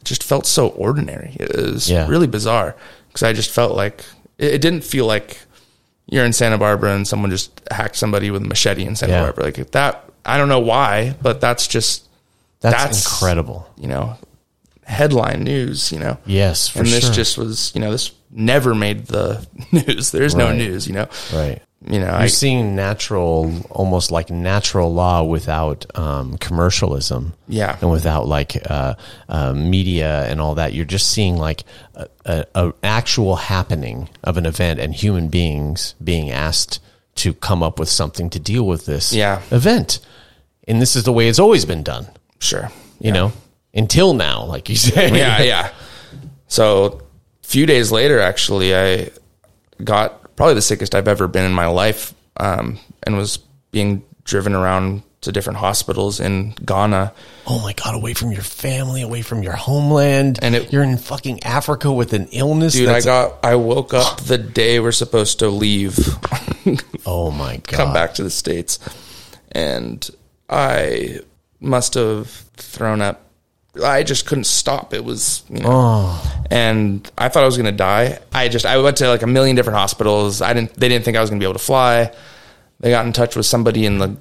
[0.05, 1.37] just felt so ordinary.
[1.40, 2.07] It was Yeah.
[2.09, 2.76] really bizarre
[3.09, 4.05] because I just felt like,
[4.38, 5.38] it, it didn't feel like
[6.09, 9.22] you're in Santa Barbara and someone just hacked somebody with a machete in Santa Yeah.
[9.22, 9.44] Barbara.
[9.44, 12.05] Like that, I don't know why, but that's just,
[12.61, 13.68] That's, That's- incredible.
[13.76, 14.16] you know,
[14.87, 16.16] headline news, you know?
[16.27, 17.12] Yes, for and this sure.
[17.12, 20.11] just was, you know, this never made the news.
[20.12, 21.09] There's no news, you know?
[21.35, 21.61] right.
[21.88, 27.35] You know, You're I, seeing natural, almost like natural law without um, commercialism.
[27.49, 27.77] Yeah.
[27.81, 28.94] And without like uh,
[29.29, 30.72] uh, media and all that.
[30.72, 35.94] You're just seeing like a, a, a actual happening of an event and human beings
[36.03, 36.81] being asked
[37.16, 39.42] to come up with something to deal with this Yeah.
[39.51, 40.01] event.
[40.66, 42.09] And this is the way it's always been done,
[42.40, 42.70] sure.
[42.99, 43.33] you know,
[43.76, 45.16] until now, like you say.
[45.16, 45.70] yeah, yeah.
[46.48, 47.00] So
[47.42, 49.10] a few days later, actually, I
[49.84, 53.38] got probably the sickest I've ever been in my life, um, and was
[53.70, 57.12] being driven around to different hospitals in Ghana.
[57.48, 60.98] oh my god, away from your family, away from your homeland, And it- you're in
[60.98, 62.74] fucking Africa with an illness.
[62.74, 65.98] Dude, I got I woke up the day we're supposed to leave,
[67.06, 68.78] oh my god, come back to the states,
[69.52, 70.08] and
[70.48, 71.20] I
[71.60, 73.22] must have thrown up.
[73.82, 74.94] I just couldn't stop.
[74.94, 76.44] It was, you know, oh.
[76.50, 78.18] and I thought I was going to die.
[78.32, 80.42] I just I went to like a million different hospitals.
[80.42, 80.74] I didn't.
[80.74, 82.12] They didn't think I was going to be able to fly.
[82.80, 84.16] They got in touch with somebody in the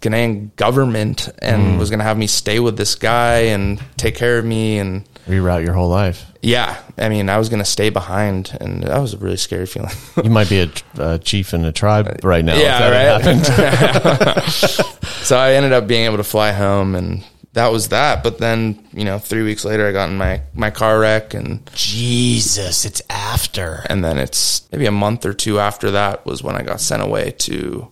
[0.00, 1.78] Ghanaian government and hmm.
[1.78, 4.78] was going to have me stay with this guy and take care of me.
[4.78, 6.26] And reroute your whole life.
[6.42, 9.66] yeah, I mean, I was going to stay behind, and that was a really scary
[9.66, 9.90] feeling.
[10.24, 12.56] You might be a, a chief in a tribe right now.
[12.56, 14.44] Yeah, if that right?
[14.44, 15.04] happened.
[15.24, 18.22] so I ended up being able to fly home, and that was that.
[18.22, 21.68] But then, you know, three weeks later, I got in my my car wreck, and
[21.74, 26.56] Jesus, it's after and then it's maybe a month or two after that was when
[26.56, 27.90] I got sent away to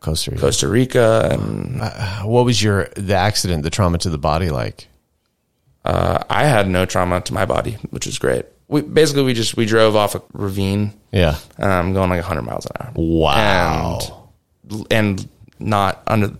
[0.00, 0.40] Costa Rica.
[0.40, 1.80] Costa Rica, and
[2.28, 4.86] What was your the accident, the trauma to the body like?
[5.84, 8.44] uh, I had no trauma to my body, which was great.
[8.68, 11.36] We basically we just we drove off a ravine, Yeah.
[11.58, 12.92] um, going like 100 miles an hour.
[12.94, 13.98] Wow.
[14.70, 16.34] and and not under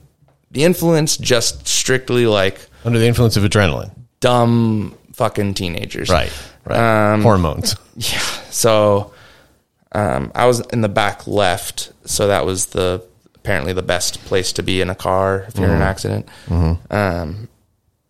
[0.51, 3.91] the influence, just strictly like Under the influence of adrenaline.
[4.21, 6.09] dumb fucking teenagers.
[6.09, 6.33] Right.
[6.65, 7.13] Right.
[7.13, 7.75] Um, Hormones.
[7.97, 8.21] Yeah.
[8.51, 9.13] So
[9.93, 14.53] um, I was in the back left, so that was the apparently the best place
[14.53, 16.29] to be in a car if you're in an accident.
[16.49, 17.49] Um,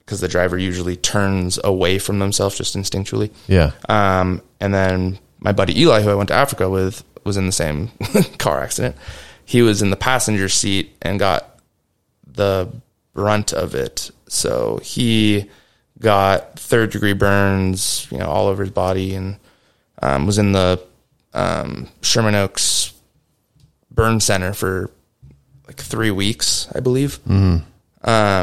[0.01, 3.31] because the driver usually turns away from themselves just instinctually.
[3.47, 3.73] Yeah.
[3.89, 7.53] Um, and then my buddy Eli, who I went to Africa with, was in the
[7.53, 7.91] same
[8.39, 8.97] car accident.
[9.45, 11.58] He was in the passenger seat and got
[12.33, 12.69] the
[13.15, 14.11] brunt of it.
[14.29, 15.51] So he
[16.01, 19.39] got third degree burns, you know, all over his body, and
[20.03, 20.81] um, was in the
[21.35, 22.93] um, Sherman Oaks
[23.91, 24.91] burn center for
[25.67, 27.19] like three weeks, I believe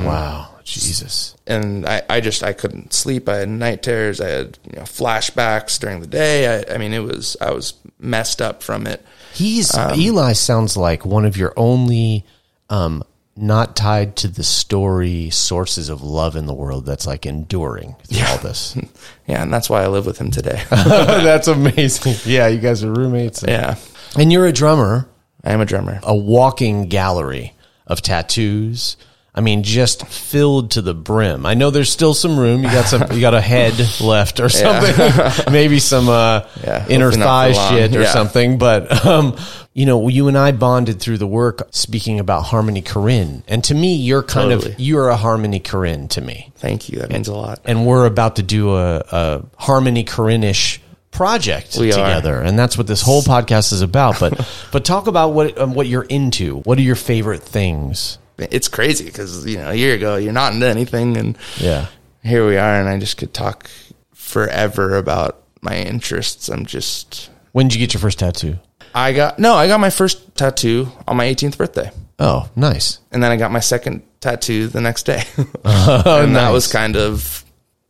[0.05, 0.49] wow.
[0.63, 1.35] Jesus.
[1.47, 3.29] and I, I just I couldn't sleep.
[3.29, 4.19] I had night terrors.
[4.19, 6.63] I had you know flashbacks during the day.
[6.67, 9.05] I, I mean, it was I was messed up from it.
[9.33, 12.25] He's Um, Eli sounds like one of your only
[12.69, 13.03] um
[13.37, 18.25] not tied to the story sources of love in the world that's like enduring through
[18.27, 18.77] all this.
[19.27, 20.61] Yeah, and that's why I live with him today.
[20.69, 22.13] that's amazing.
[22.31, 23.43] Yeah, you guys are roommates.
[23.47, 23.75] yeah,
[24.15, 25.09] And you're a drummer,
[25.43, 25.99] I am a drummer.
[26.03, 27.53] a walking gallery
[27.87, 28.97] of tattoos,
[29.33, 31.45] I mean, just filled to the brim.
[31.45, 32.63] I know there's still some room.
[32.63, 37.11] You got some, you got a head left or something, maybe some uh, Yeah, inner
[37.11, 38.11] thigh shit or Yeah.
[38.13, 38.59] something.
[38.59, 39.35] But um,
[39.75, 43.75] you know, you and I bonded through the work speaking about Harmony Korine, and to
[43.75, 44.71] me, you're kind Totally.
[44.73, 46.99] of you're a Harmony Korine to me Thank you.
[46.99, 47.59] That means a lot.
[47.65, 50.79] and we're about to do a, a harmony Korinish
[51.11, 51.95] project We are.
[51.95, 54.33] together and that's what this whole podcast is about but
[54.71, 59.05] but talk about what um, what you're into what are your favorite things It's crazy
[59.05, 61.87] because you know a year ago you're not into anything, and yeah
[62.23, 63.69] here we are, and I just could talk
[64.13, 66.49] forever about my interests.
[66.49, 67.29] I'm just.
[67.51, 68.57] when did you get your first tattoo
[68.95, 69.53] I got no.
[69.55, 73.51] I got my first tattoo on my 18th birthday, oh nice and then I got
[73.51, 75.21] my second tattoo the next day,
[75.65, 77.43] and that was kind of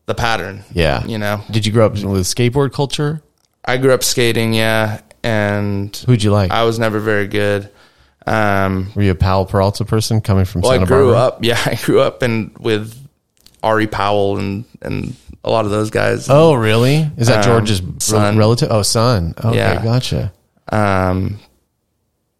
[0.07, 0.63] the pattern.
[0.73, 3.21] yeah you know, did you grow up with skateboard culture
[3.63, 7.69] I grew up skating, yeah, and who'd you like I was never very good.
[8.27, 11.39] Um, were you a Powell Peralta person coming from well, Santa I grew Barbara up,
[11.43, 12.95] yeah, I grew up in with
[13.61, 16.27] Ari Powell and and a lot of those guys.
[16.29, 18.35] oh really is that Um, George's son.
[18.37, 19.83] relative oh son okay Yeah.
[19.83, 20.33] gotcha
[20.71, 21.39] Um,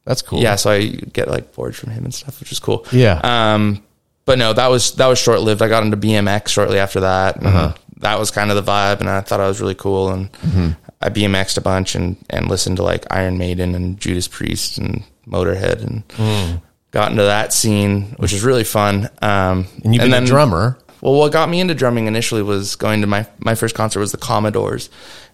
[0.04, 2.86] that's cool yeah, so I get like boards from him and stuff, which is cool.
[2.92, 3.20] Yeah.
[3.24, 3.84] Um,
[4.26, 5.62] but no, that was that was short lived.
[5.62, 7.38] I got into BMX shortly after that.
[7.38, 7.74] And Uh-huh.
[8.00, 10.10] That was kind of the vibe, and I thought I was really cool.
[10.12, 10.70] And Mm-hmm.
[11.02, 15.04] I BMX'd a bunch and and listened to like Iron Maiden and Judas Priest and
[15.28, 16.62] Motorhead and Mm.
[16.92, 19.10] got into that scene, which was really fun.
[19.22, 23.02] Um, and you've been a drummer Well, what got me into drumming initially was going
[23.02, 24.90] to my my first concert was the Commodores.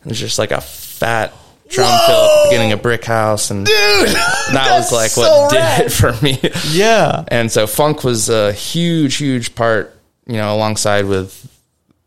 [0.06, 1.34] It was just like a fat
[1.72, 3.76] drum fill at the beginning of Brick House, and dude,
[4.54, 6.40] that was like what did it for me.
[6.72, 11.48] yeah and so funk was a huge, huge part, you know, alongside with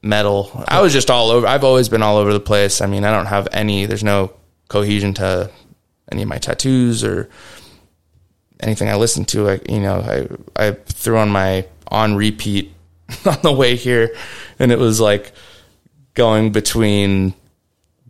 [0.02, 0.50] metal.
[0.68, 1.46] I was just all over.
[1.46, 2.80] I've always been all over the place.
[2.80, 3.86] I mean, I don't have any.
[3.86, 4.32] There's no
[4.68, 5.50] cohesion to
[6.12, 7.30] any of my tattoos or
[8.60, 9.42] anything I listen to.
[9.42, 12.72] Like you know, I I threw on my on repeat
[13.26, 14.14] on the way here,
[14.58, 15.32] and it was like
[16.14, 17.34] going between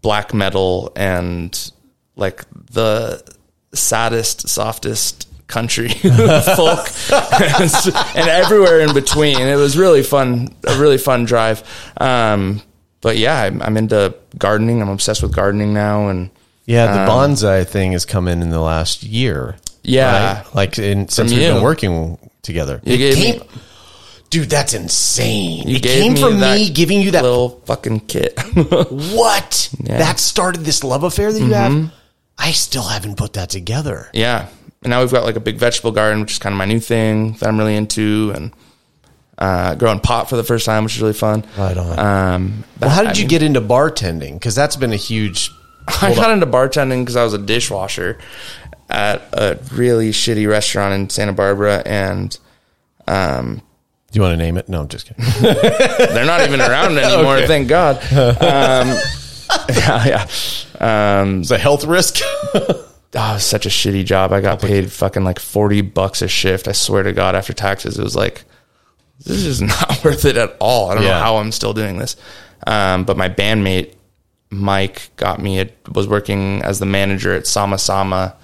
[0.05, 1.73] black metal and
[2.14, 3.25] like the
[3.73, 5.88] saddest, softest country
[6.57, 9.40] folk and everywhere in between.
[9.40, 11.62] It was really fun, a really fun drive.
[12.01, 12.61] Um,
[13.01, 14.83] but yeah, I'm, I'm into gardening.
[14.83, 16.09] I'm obsessed with gardening now.
[16.09, 16.31] And
[16.67, 19.57] Yeah, the bonsai thing has come in in the last year.
[19.83, 20.37] Yeah.
[20.43, 20.55] right?
[20.55, 22.81] like in, since From we've been working together.
[22.85, 23.49] You It gave came- me-
[24.35, 25.68] dude, that's insane.
[25.68, 27.23] you it came from me giving you that.
[27.23, 28.37] little fucking kit.
[28.55, 28.57] what?
[28.57, 28.88] Yeah.
[28.90, 29.85] Mm-hmm.
[29.87, 31.92] That started this love affair that you have.
[32.37, 34.11] I still haven't put that together.
[34.12, 34.49] yeah.
[34.83, 36.79] And now we've got like a big vegetable garden, which is kind of my new
[36.81, 38.33] thing that I'm really into.
[38.35, 38.53] And,
[39.38, 41.42] uh, growing pot for the first time, which is really fun.
[41.57, 41.99] Right on.
[41.99, 44.35] Um, well, how did I you mean- get into bartending?
[44.35, 45.51] Because that's been a huge.
[46.03, 48.18] I got into bartending because I was a dishwasher
[48.90, 52.37] at a really shitty restaurant in Santa Barbara, and
[53.09, 53.62] um,
[54.14, 54.68] Do you want to name it?
[54.68, 55.24] No, I'm just kidding.
[55.42, 57.38] they're not even around anymore.
[57.38, 57.46] Okay.
[57.48, 57.96] Thank God.
[58.40, 58.96] Um,
[59.77, 60.27] yeah,
[60.81, 61.20] yeah.
[61.20, 62.18] Um, it's a health risk.
[62.55, 64.33] oh, such a shitty job.
[64.33, 66.68] I got paid fucking like forty bucks a shift.
[66.68, 68.44] I swear to God, after taxes, it was like
[69.18, 70.90] this is not worth it at all.
[70.90, 71.11] I don't Yeah.
[71.11, 72.14] know how I'm still doing this.
[72.68, 73.94] Um, but my bandmate
[74.50, 75.59] Mike got me.
[75.61, 78.37] A, was working as the manager at Sama Sama.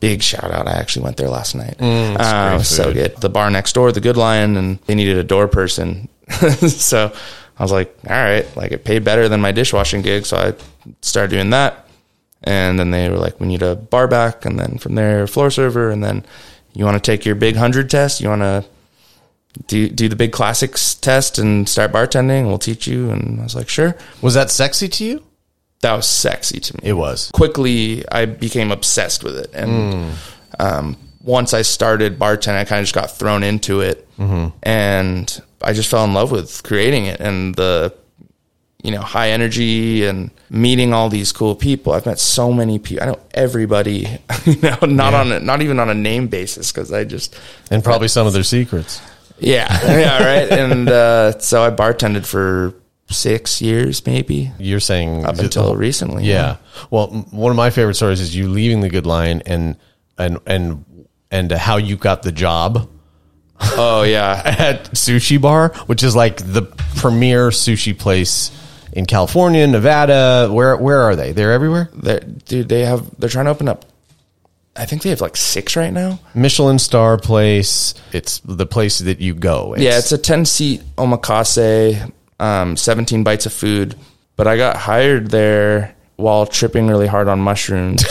[0.00, 0.66] Big shout out!
[0.66, 1.76] I actually went there last night.
[1.80, 2.94] um, so food.
[2.94, 3.16] good.
[3.18, 6.08] The bar next door, the Good Lion, and they needed a door person.
[6.30, 7.12] so
[7.58, 10.54] I was like, all right, like it paid better than my dishwashing gig, so I
[11.02, 11.86] started doing that.
[12.42, 15.50] And then they were like, we need a bar back, and then from there, floor
[15.50, 16.24] server, and then
[16.74, 18.20] you want to take your big hundred test.
[18.20, 18.64] You want to
[19.66, 22.46] do do the big classics test and start bartending.
[22.46, 23.10] We'll teach you.
[23.10, 23.96] And I was like, sure.
[24.20, 25.24] Was that sexy to you?
[25.80, 27.30] That was sexy to me It was.
[27.34, 29.50] quickly I became obsessed with it.
[29.54, 30.12] And
[30.58, 34.06] um, once I started bartending, I kind of just got thrown into it,
[34.62, 37.94] and I just fell in love with creating it and the
[38.82, 41.92] you know high energy and meeting all these cool people.
[41.94, 43.02] I've met so many people.
[43.02, 44.18] I know everybody.
[44.46, 47.34] You know, not on a, not even on a name basis because I just
[47.70, 49.00] And probably some of their secrets.
[49.38, 49.68] yeah
[49.98, 50.50] yeah right.
[50.52, 52.74] And uh, so I bartended for
[53.10, 56.24] six years maybe You're saying up until recently.
[56.24, 56.56] Yeah.
[56.90, 59.76] Well, m- one of my favorite stories is you leaving the Good Lion and
[60.18, 60.84] and and
[61.30, 62.88] and how you got the job
[63.60, 64.42] Oh yeah.
[64.44, 66.62] at Sushi Bar, which is like the
[66.96, 68.50] premier sushi place
[68.92, 70.48] in California, Nevada.
[70.52, 71.32] Where where are they?
[71.32, 71.88] They're everywhere.
[71.94, 73.08] They're, dude, they have.
[73.18, 73.84] They're trying to open up.
[74.76, 76.18] I think they have like six right now.
[76.34, 77.94] Michelin star place.
[78.12, 79.76] It's the place that you go.
[79.76, 82.12] yeah, it's a ten seat omakase,
[82.44, 83.94] um, seventeen bites of food.
[84.36, 88.04] But I got hired there while tripping really hard on mushrooms.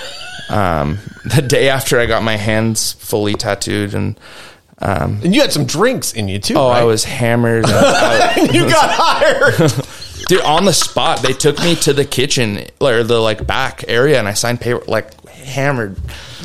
[0.50, 4.18] um, the day after I got my hands fully tattooed, and
[4.78, 6.54] and you had some drinks in you too.
[6.56, 7.64] Oh, I was hammered.
[7.68, 9.72] I- you got hired.
[10.28, 14.18] dude, on the spot, they took me to the kitchen or the like back area,
[14.18, 15.96] and I signed paper like hammered.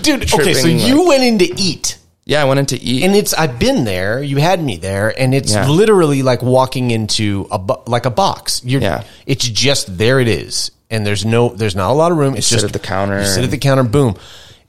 [0.02, 1.98] Dude, okay, so Tripping, you like- went in to eat.
[2.28, 3.04] Yeah, I went in to eat.
[3.04, 4.22] And it's I've been there.
[4.22, 5.68] You had me there, and it's Yeah.
[5.68, 8.62] literally like walking into a bo- like a box.
[8.66, 9.04] You're, Yeah.
[9.28, 10.20] it's just there.
[10.20, 12.36] It is, and there's no there's not a lot of room.
[12.36, 14.16] It's sit just at the counter You sit at the counter, boom,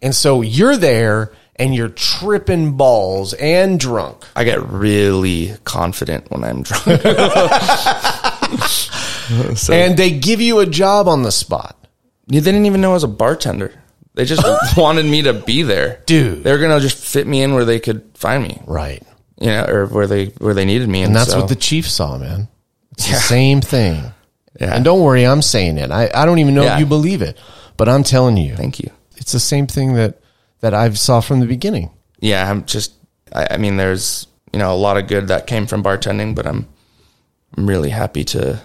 [0.02, 4.22] and so you're there, and you're tripping balls and drunk.
[4.36, 7.02] I get really confident when I'm drunk.
[9.70, 11.74] and they give you a job on the spot.
[12.28, 13.72] They didn't even know I was a bartender.
[14.16, 14.42] They just
[14.76, 16.42] wanted me to be there, Dude.
[16.42, 19.02] They were gonna just fit me in where they could find me, Right.
[19.40, 21.88] you know, or where they where they needed me, And that's so- what the chief
[21.88, 22.48] saw, man.
[22.92, 24.02] It's the same thing.
[24.58, 24.74] Yeah.
[24.74, 25.90] And don't worry, I'm saying it.
[25.90, 26.74] I, I don't even know Yeah.
[26.76, 27.36] if you believe it,
[27.76, 28.90] but I'm telling you, Thank you.
[29.18, 30.18] it's the same thing that
[30.60, 31.90] that I've saw from the beginning.
[32.20, 32.94] Yeah, I'm just.
[33.34, 36.46] I, I mean, there's you know a lot of good that came from bartending, but
[36.46, 36.66] I'm
[37.54, 38.58] I'm really happy to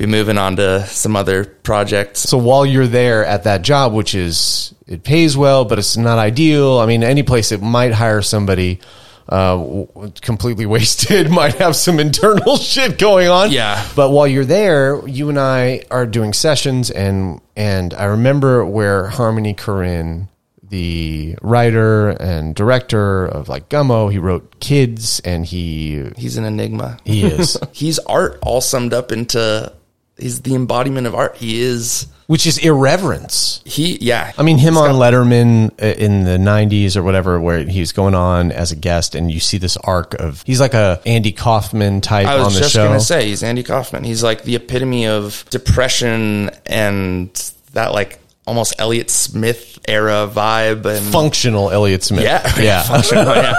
[0.00, 2.20] be moving on to some other projects.
[2.20, 6.18] So while you're there at that job, which is it pays well, but it's not
[6.18, 6.78] ideal.
[6.78, 8.80] I mean, any place that might hire somebody
[9.28, 9.84] uh,
[10.22, 13.52] completely wasted might have some internal shit going on.
[13.52, 13.86] Yeah.
[13.94, 19.06] But while you're there, you and I are doing sessions, and and I remember where
[19.08, 20.28] Harmony Korine,
[20.62, 26.96] the writer and director of like Gummo, he wrote Kids, and he He's an enigma.
[27.04, 27.58] he is.
[27.72, 29.74] He's art all summed up into.
[30.20, 31.36] He's the embodiment of art.
[31.36, 32.06] He is.
[32.26, 33.60] which is irreverence.
[33.64, 34.32] He yeah.
[34.38, 38.52] I mean, him on Letterman uh, in the '90s or whatever, where he's going on
[38.52, 42.26] as a guest, and you see this arc of he's like a Andy Kaufman type
[42.26, 44.04] I was just gonna say he's Andy Kaufman.
[44.04, 47.30] He's like the epitome of depression and
[47.72, 52.24] that like almost Elliott Smith era vibe and Functional Elliott Smith.
[52.24, 52.82] yeah yeah.
[52.86, 53.54] functional, yeah.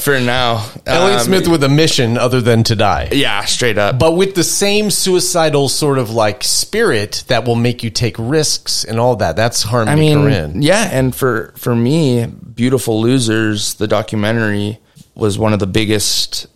[0.00, 3.98] For now, Elliott Um, Smith with a mission other than to die, yeah, straight up.
[3.98, 8.84] but with the same suicidal sort of like spirit that will make you take risks
[8.84, 9.36] and all that.
[9.36, 10.62] That's I mean, Korine.
[10.62, 14.78] yeah, and for for me, Beautiful Losers, the documentary,
[15.14, 16.46] was one of the biggest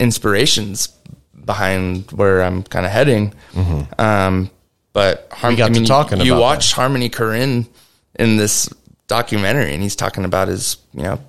[0.00, 0.88] inspirations
[1.44, 3.32] behind where I'm kind of heading.
[3.98, 4.50] Um,
[4.96, 5.48] but Mm-hmm.
[5.48, 7.68] We got I to talking you about watch Harmony Korine
[8.18, 8.72] in this
[9.08, 11.20] documentary, and he's talking about his, you know,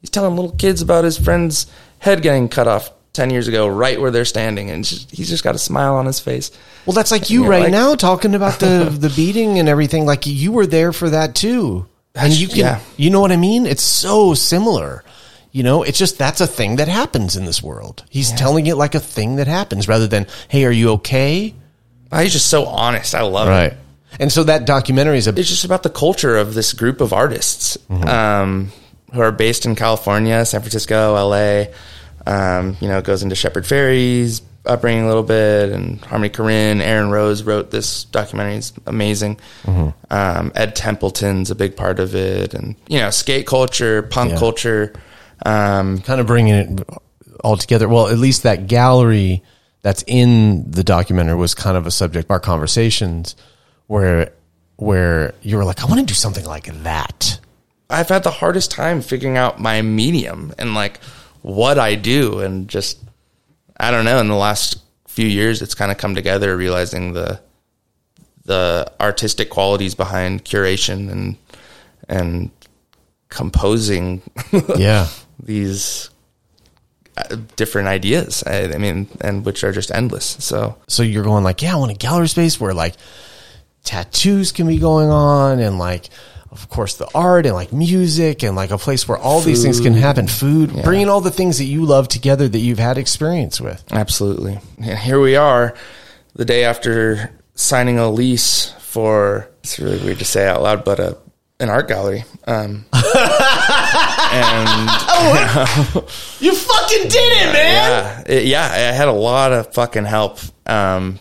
[0.00, 1.66] he's telling little kids about his friend's
[2.00, 2.90] head getting cut off.
[3.12, 6.06] 10 years ago, right where they're standing, and just, he's just got a smile on
[6.06, 6.50] his face.
[6.86, 10.06] Well, that's like you right like- now talking about the the beating and everything.
[10.06, 12.80] Like you were there for that too, and you can, yeah.
[12.96, 13.66] you know what I mean?
[13.66, 15.04] It's so similar.
[15.50, 18.02] You know, it's just that's a thing that happens in this world.
[18.08, 21.54] He's telling it like a thing that happens rather than, "Hey, are you okay?"
[22.12, 23.14] Oh, he's just so honest.
[23.14, 23.76] I love it.
[24.20, 27.12] And so that documentary is a it's just about the culture of this group of
[27.14, 28.70] artists um,
[29.14, 31.64] who are based in California, San Francisco, LA.
[32.26, 36.80] Um, you know, it goes into Shepard Fairey's upbringing a little bit, and Harmony Korine,
[36.80, 38.56] Aaron Rose wrote this documentary.
[38.56, 39.40] It's amazing.
[39.66, 44.38] Um, Ed Templeton's a big part of it, and you know, skate culture, punk Yeah.
[44.38, 44.92] culture.
[45.44, 46.80] Um, kind of bringing it
[47.42, 47.88] all together.
[47.88, 49.42] Well, at least that gallery
[49.82, 53.36] that's in the documentary was kind of a subject of our conversations
[53.86, 54.32] where
[54.76, 57.38] where you were like, I want to do something like that.
[57.90, 60.98] I've had the hardest time figuring out my medium and like
[61.42, 62.98] what I do and just
[63.76, 64.78] I don't know in the last
[65.08, 67.40] few years it's kind of come together realizing the
[68.44, 71.36] the artistic qualities behind curation and
[72.08, 72.50] and
[73.28, 74.22] composing
[74.76, 75.06] Yeah.
[75.42, 76.08] these
[77.56, 81.62] different ideas I, I mean and which are just endless so So you're going like,
[81.62, 82.94] yeah, I want a gallery space where like
[83.84, 86.08] tattoos can be going on and like
[86.50, 89.80] of course the art and like music and like a place where all these things
[89.80, 93.60] can happen food bringing all the things that you love together that you've had experience
[93.60, 94.58] with Absolutely.
[94.78, 95.74] And here we are,
[96.34, 99.48] the day after signing a lease for.
[99.62, 101.16] It's really weird to say out loud, but a
[101.60, 102.24] an art gallery.
[102.46, 102.84] Um,
[104.32, 104.78] and
[106.40, 110.38] you fucking did it man yeah, it- yeah, I had a lot of fucking help.
[110.66, 111.18] Um,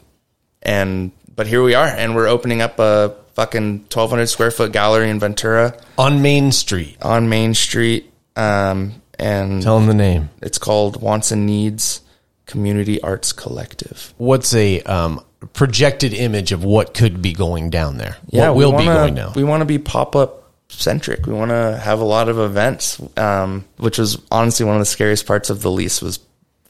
[0.62, 4.72] and but here we are, and we're opening up a fucking twelve hundred square foot
[4.72, 8.12] gallery in Ventura on main street on Main Street.
[8.36, 12.02] Um, and tell them the name it's called Wants and Needs
[12.46, 14.14] Community Arts Collective.
[14.18, 15.24] what's a um,
[15.54, 18.18] projected image of what could be going down there?
[18.30, 19.34] yeah, what will wanna, be going down?
[19.34, 20.41] We want to be pop up
[20.72, 21.26] centric.
[21.26, 24.86] We want to have a lot of events, um, which was honestly one of the
[24.86, 26.20] scariest parts of the lease was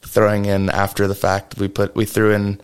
[0.02, 1.56] throwing in after the fact.
[1.58, 2.60] We put we threw in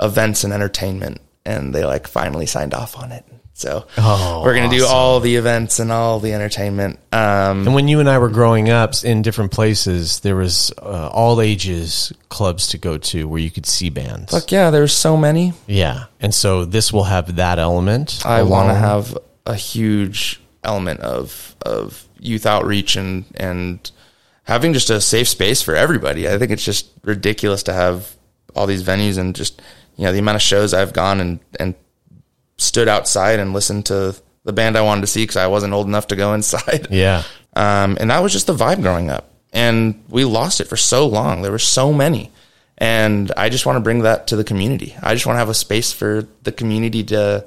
[0.00, 3.24] events and entertainment, and they like finally signed off on it.
[3.54, 6.98] So Oh, we're gonna do all the events and all the entertainment.
[7.12, 11.08] Um, And when you and I were growing up in different places, there was uh,
[11.12, 14.32] all ages clubs to go to where you could see bands.
[14.32, 15.52] fuck yeah, there's so many.
[15.68, 18.22] Yeah, and so this will have that element.
[18.24, 19.16] I want to have
[19.46, 23.90] a huge element of of youth outreach and and
[24.44, 26.28] having just a safe space for everybody.
[26.28, 28.14] I think it's just ridiculous to have
[28.54, 29.60] all these venues and just
[29.96, 31.74] you know the amount of shows I've gone and and
[32.58, 35.86] stood outside and listened to the band I wanted to see because I wasn't old
[35.86, 36.88] enough to go inside.
[36.90, 37.22] Yeah,
[37.54, 39.28] Um, and that was just the vibe growing up.
[39.52, 41.42] And we lost it for so long.
[41.42, 42.30] There were so many.
[42.78, 44.96] And I just want to bring that to the community.
[45.02, 47.44] I just want to have a space for the community to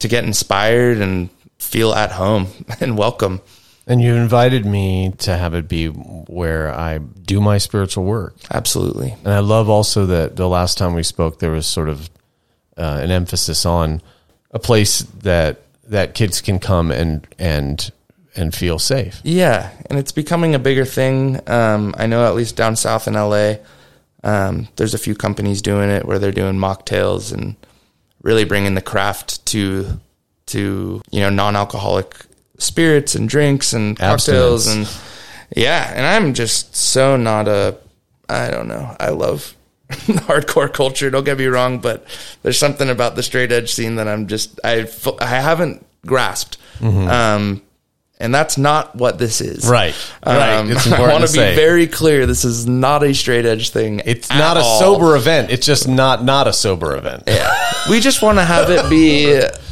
[0.00, 1.28] to get inspired and
[1.58, 2.48] feel at home
[2.80, 3.40] and welcome.
[3.86, 8.36] and you invited me to have it be where I do my spiritual work.
[8.50, 9.14] Absolutely.
[9.24, 12.10] And I love also that the last time we spoke, there was sort of
[12.76, 14.02] uh, an emphasis on
[14.50, 17.90] a place that that kids can come and and
[18.36, 19.20] and feel safe.
[19.24, 21.40] Yeah, and it's becoming a bigger thing.
[21.48, 23.54] Um, I know at least down south in LA,
[24.22, 27.56] um, there's a few companies doing it where they're doing mocktails and
[28.22, 30.00] really bringing the craft to
[30.48, 32.14] to you know non-alcoholic
[32.58, 34.96] spirits and drinks and cocktails Abstinence.
[34.98, 35.92] and yeah.
[35.94, 37.78] And I'm just so not a
[38.28, 38.94] I don't know.
[39.00, 39.54] I love
[39.90, 41.08] hardcore culture.
[41.10, 42.04] Don't get me wrong, but
[42.42, 44.86] there's something about the straight edge scene that I'm just i
[45.20, 46.58] i haven't grasped.
[46.82, 47.62] Um,
[48.20, 49.64] and that's not what this is.
[49.64, 49.72] Mm-hmm.
[49.72, 49.94] Right.
[50.26, 50.54] Right.
[50.56, 51.54] Um, It's I want to be say.
[51.54, 52.26] very clear.
[52.26, 54.02] This is not a straight edge thing.
[54.04, 54.80] It's not a all.
[54.80, 55.50] sober event.
[55.50, 57.24] It's just not not a sober event.
[57.26, 57.54] Yeah.
[57.88, 59.40] we just want to have it be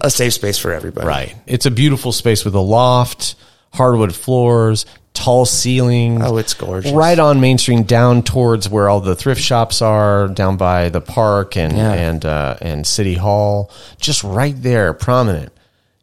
[0.00, 1.06] a safe space for everybody.
[1.06, 1.34] Right.
[1.46, 3.34] It's a beautiful space with a loft,
[3.72, 6.22] hardwood floors, tall ceilings.
[6.24, 6.92] Oh, it's gorgeous.
[6.92, 11.00] Right on Main Street, down towards where all the thrift shops are, down by the
[11.00, 11.92] park and Yeah.
[11.92, 13.70] and uh, and City Hall.
[13.98, 15.52] Just right there, prominent.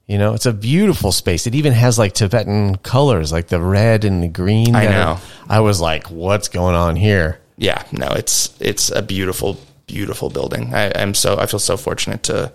[0.08, 1.48] You know, it's a beautiful space.
[1.48, 4.76] It even has like Tibetan colors, like the red and the green.
[4.76, 5.20] I know.
[5.48, 7.84] I was like, "What's going on here?" Yeah.
[7.94, 10.74] No, it's it's a beautiful, beautiful building.
[10.74, 12.52] I, I'm so I feel so fortunate to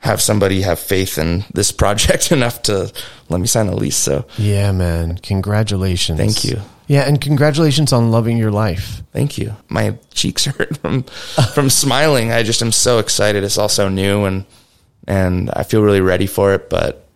[0.00, 2.92] have somebody have faith in this project enough to
[3.28, 3.96] let me sign a lease.
[3.96, 5.18] So Yeah, man.
[5.18, 6.18] Congratulations.
[6.18, 6.60] Thank you.
[6.86, 9.02] Yeah, and congratulations on loving your life.
[9.12, 9.54] Thank you.
[9.68, 11.04] My cheeks hurt from
[11.54, 12.32] from smiling.
[12.32, 13.44] I just am so excited.
[13.44, 14.44] It's all so new and
[15.06, 17.06] and I feel really ready for it, but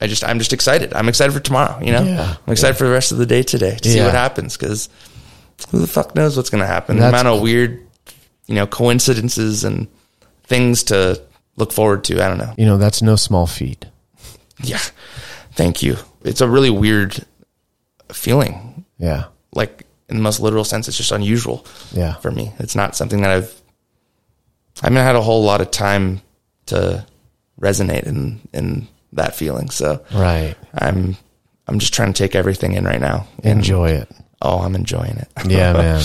[0.00, 0.92] I just I'm just excited.
[0.92, 2.02] I'm excited for tomorrow, you know?
[2.02, 2.36] Yeah.
[2.46, 4.88] I'm excited for the rest of the day today to see what happens cuz
[5.70, 6.98] who the fuck knows what's going to happen.
[6.98, 7.80] That's the amount of weird,
[8.46, 9.88] you know, coincidences and
[10.44, 11.22] things to
[11.56, 12.22] look forward to.
[12.22, 12.54] I don't know.
[12.56, 13.84] You know, that's no small feat.
[14.62, 14.80] Yeah.
[15.52, 15.96] Thank you.
[16.24, 17.14] It's a really weird
[18.10, 18.86] feeling.
[18.98, 19.24] Yeah.
[19.54, 21.66] Like in the most literal sense, it's just unusual.
[21.92, 22.14] Yeah.
[22.16, 22.52] for me.
[22.58, 23.62] It's not something that I've
[24.82, 26.22] I mean, I had a whole lot of time
[26.66, 27.04] to
[27.60, 29.68] resonate in in that feeling.
[29.70, 30.54] So Right.
[30.74, 31.16] I'm
[31.66, 33.26] I'm just trying to take everything in right now.
[33.42, 34.08] Enjoy it.
[34.40, 35.28] Oh, I'm enjoying it.
[35.50, 36.00] Yeah, man.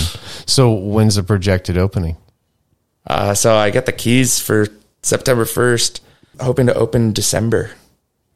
[0.45, 2.17] So when's the projected opening?
[3.07, 4.67] Uh, so I got the keys for
[5.03, 5.99] September 1st.
[6.39, 7.71] Hoping to open December.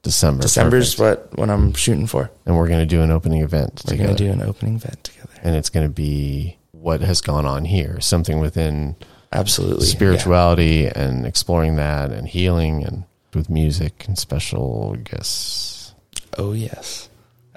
[0.03, 0.43] December.
[0.43, 1.31] December's Perfect.
[1.31, 2.29] what what I'm shooting for.
[2.45, 5.33] And we're going to do an opening event We're gonna do an opening event together.
[5.41, 8.95] and it's going to be what has gone on here, something within
[9.31, 9.85] Absolutely.
[9.87, 15.93] spirituality and exploring that and healing and with music and special guests.
[16.37, 17.09] Oh yes.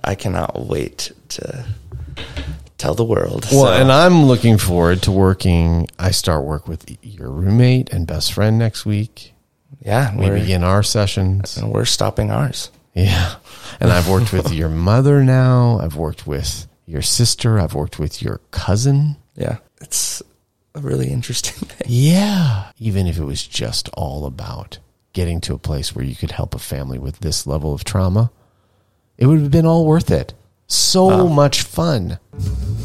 [0.02, 1.66] I cannot wait to
[2.78, 3.46] tell the world.
[3.52, 5.86] Well, So, and I'm looking forward to working.
[5.98, 9.34] I start work with your roommate and best friend next week.
[9.84, 11.56] yeah, We begin our sessions.
[11.56, 12.70] and we're stopping ours.
[12.94, 13.34] Yeah.
[13.80, 15.78] And I've worked with your mother now.
[15.80, 17.58] I've worked with your sister.
[17.60, 19.16] I've worked with your cousin.
[19.36, 19.58] Yeah.
[19.80, 20.22] It's
[20.74, 21.86] a really interesting thing.
[21.90, 22.70] Yeah.
[22.78, 24.78] Even if it was just all about
[25.12, 28.30] getting to a place where you could help a family with this level of trauma,
[29.16, 30.32] it would have been all worth it.
[30.68, 31.26] So uh-huh.
[31.28, 32.18] much fun.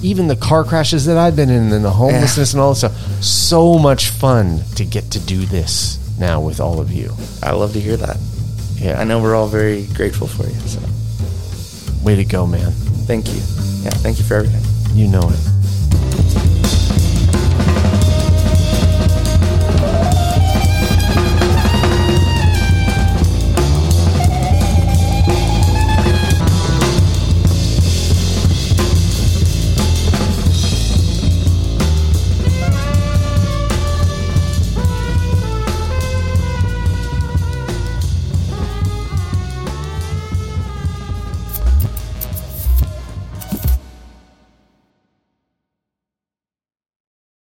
[0.02, 2.96] Even the car crashes that I've been in and the homelessness and all this stuff.
[3.24, 7.14] So much fun to get to do this now with all of you.
[7.42, 8.18] I love to hear that.
[8.76, 9.00] Yeah.
[9.00, 10.60] I know we're all very grateful for you.
[10.68, 10.80] So
[12.04, 12.72] Way to go, man.
[13.06, 13.40] thank you.
[13.84, 14.64] Yeah, thank you for everything.
[14.96, 15.62] You know it.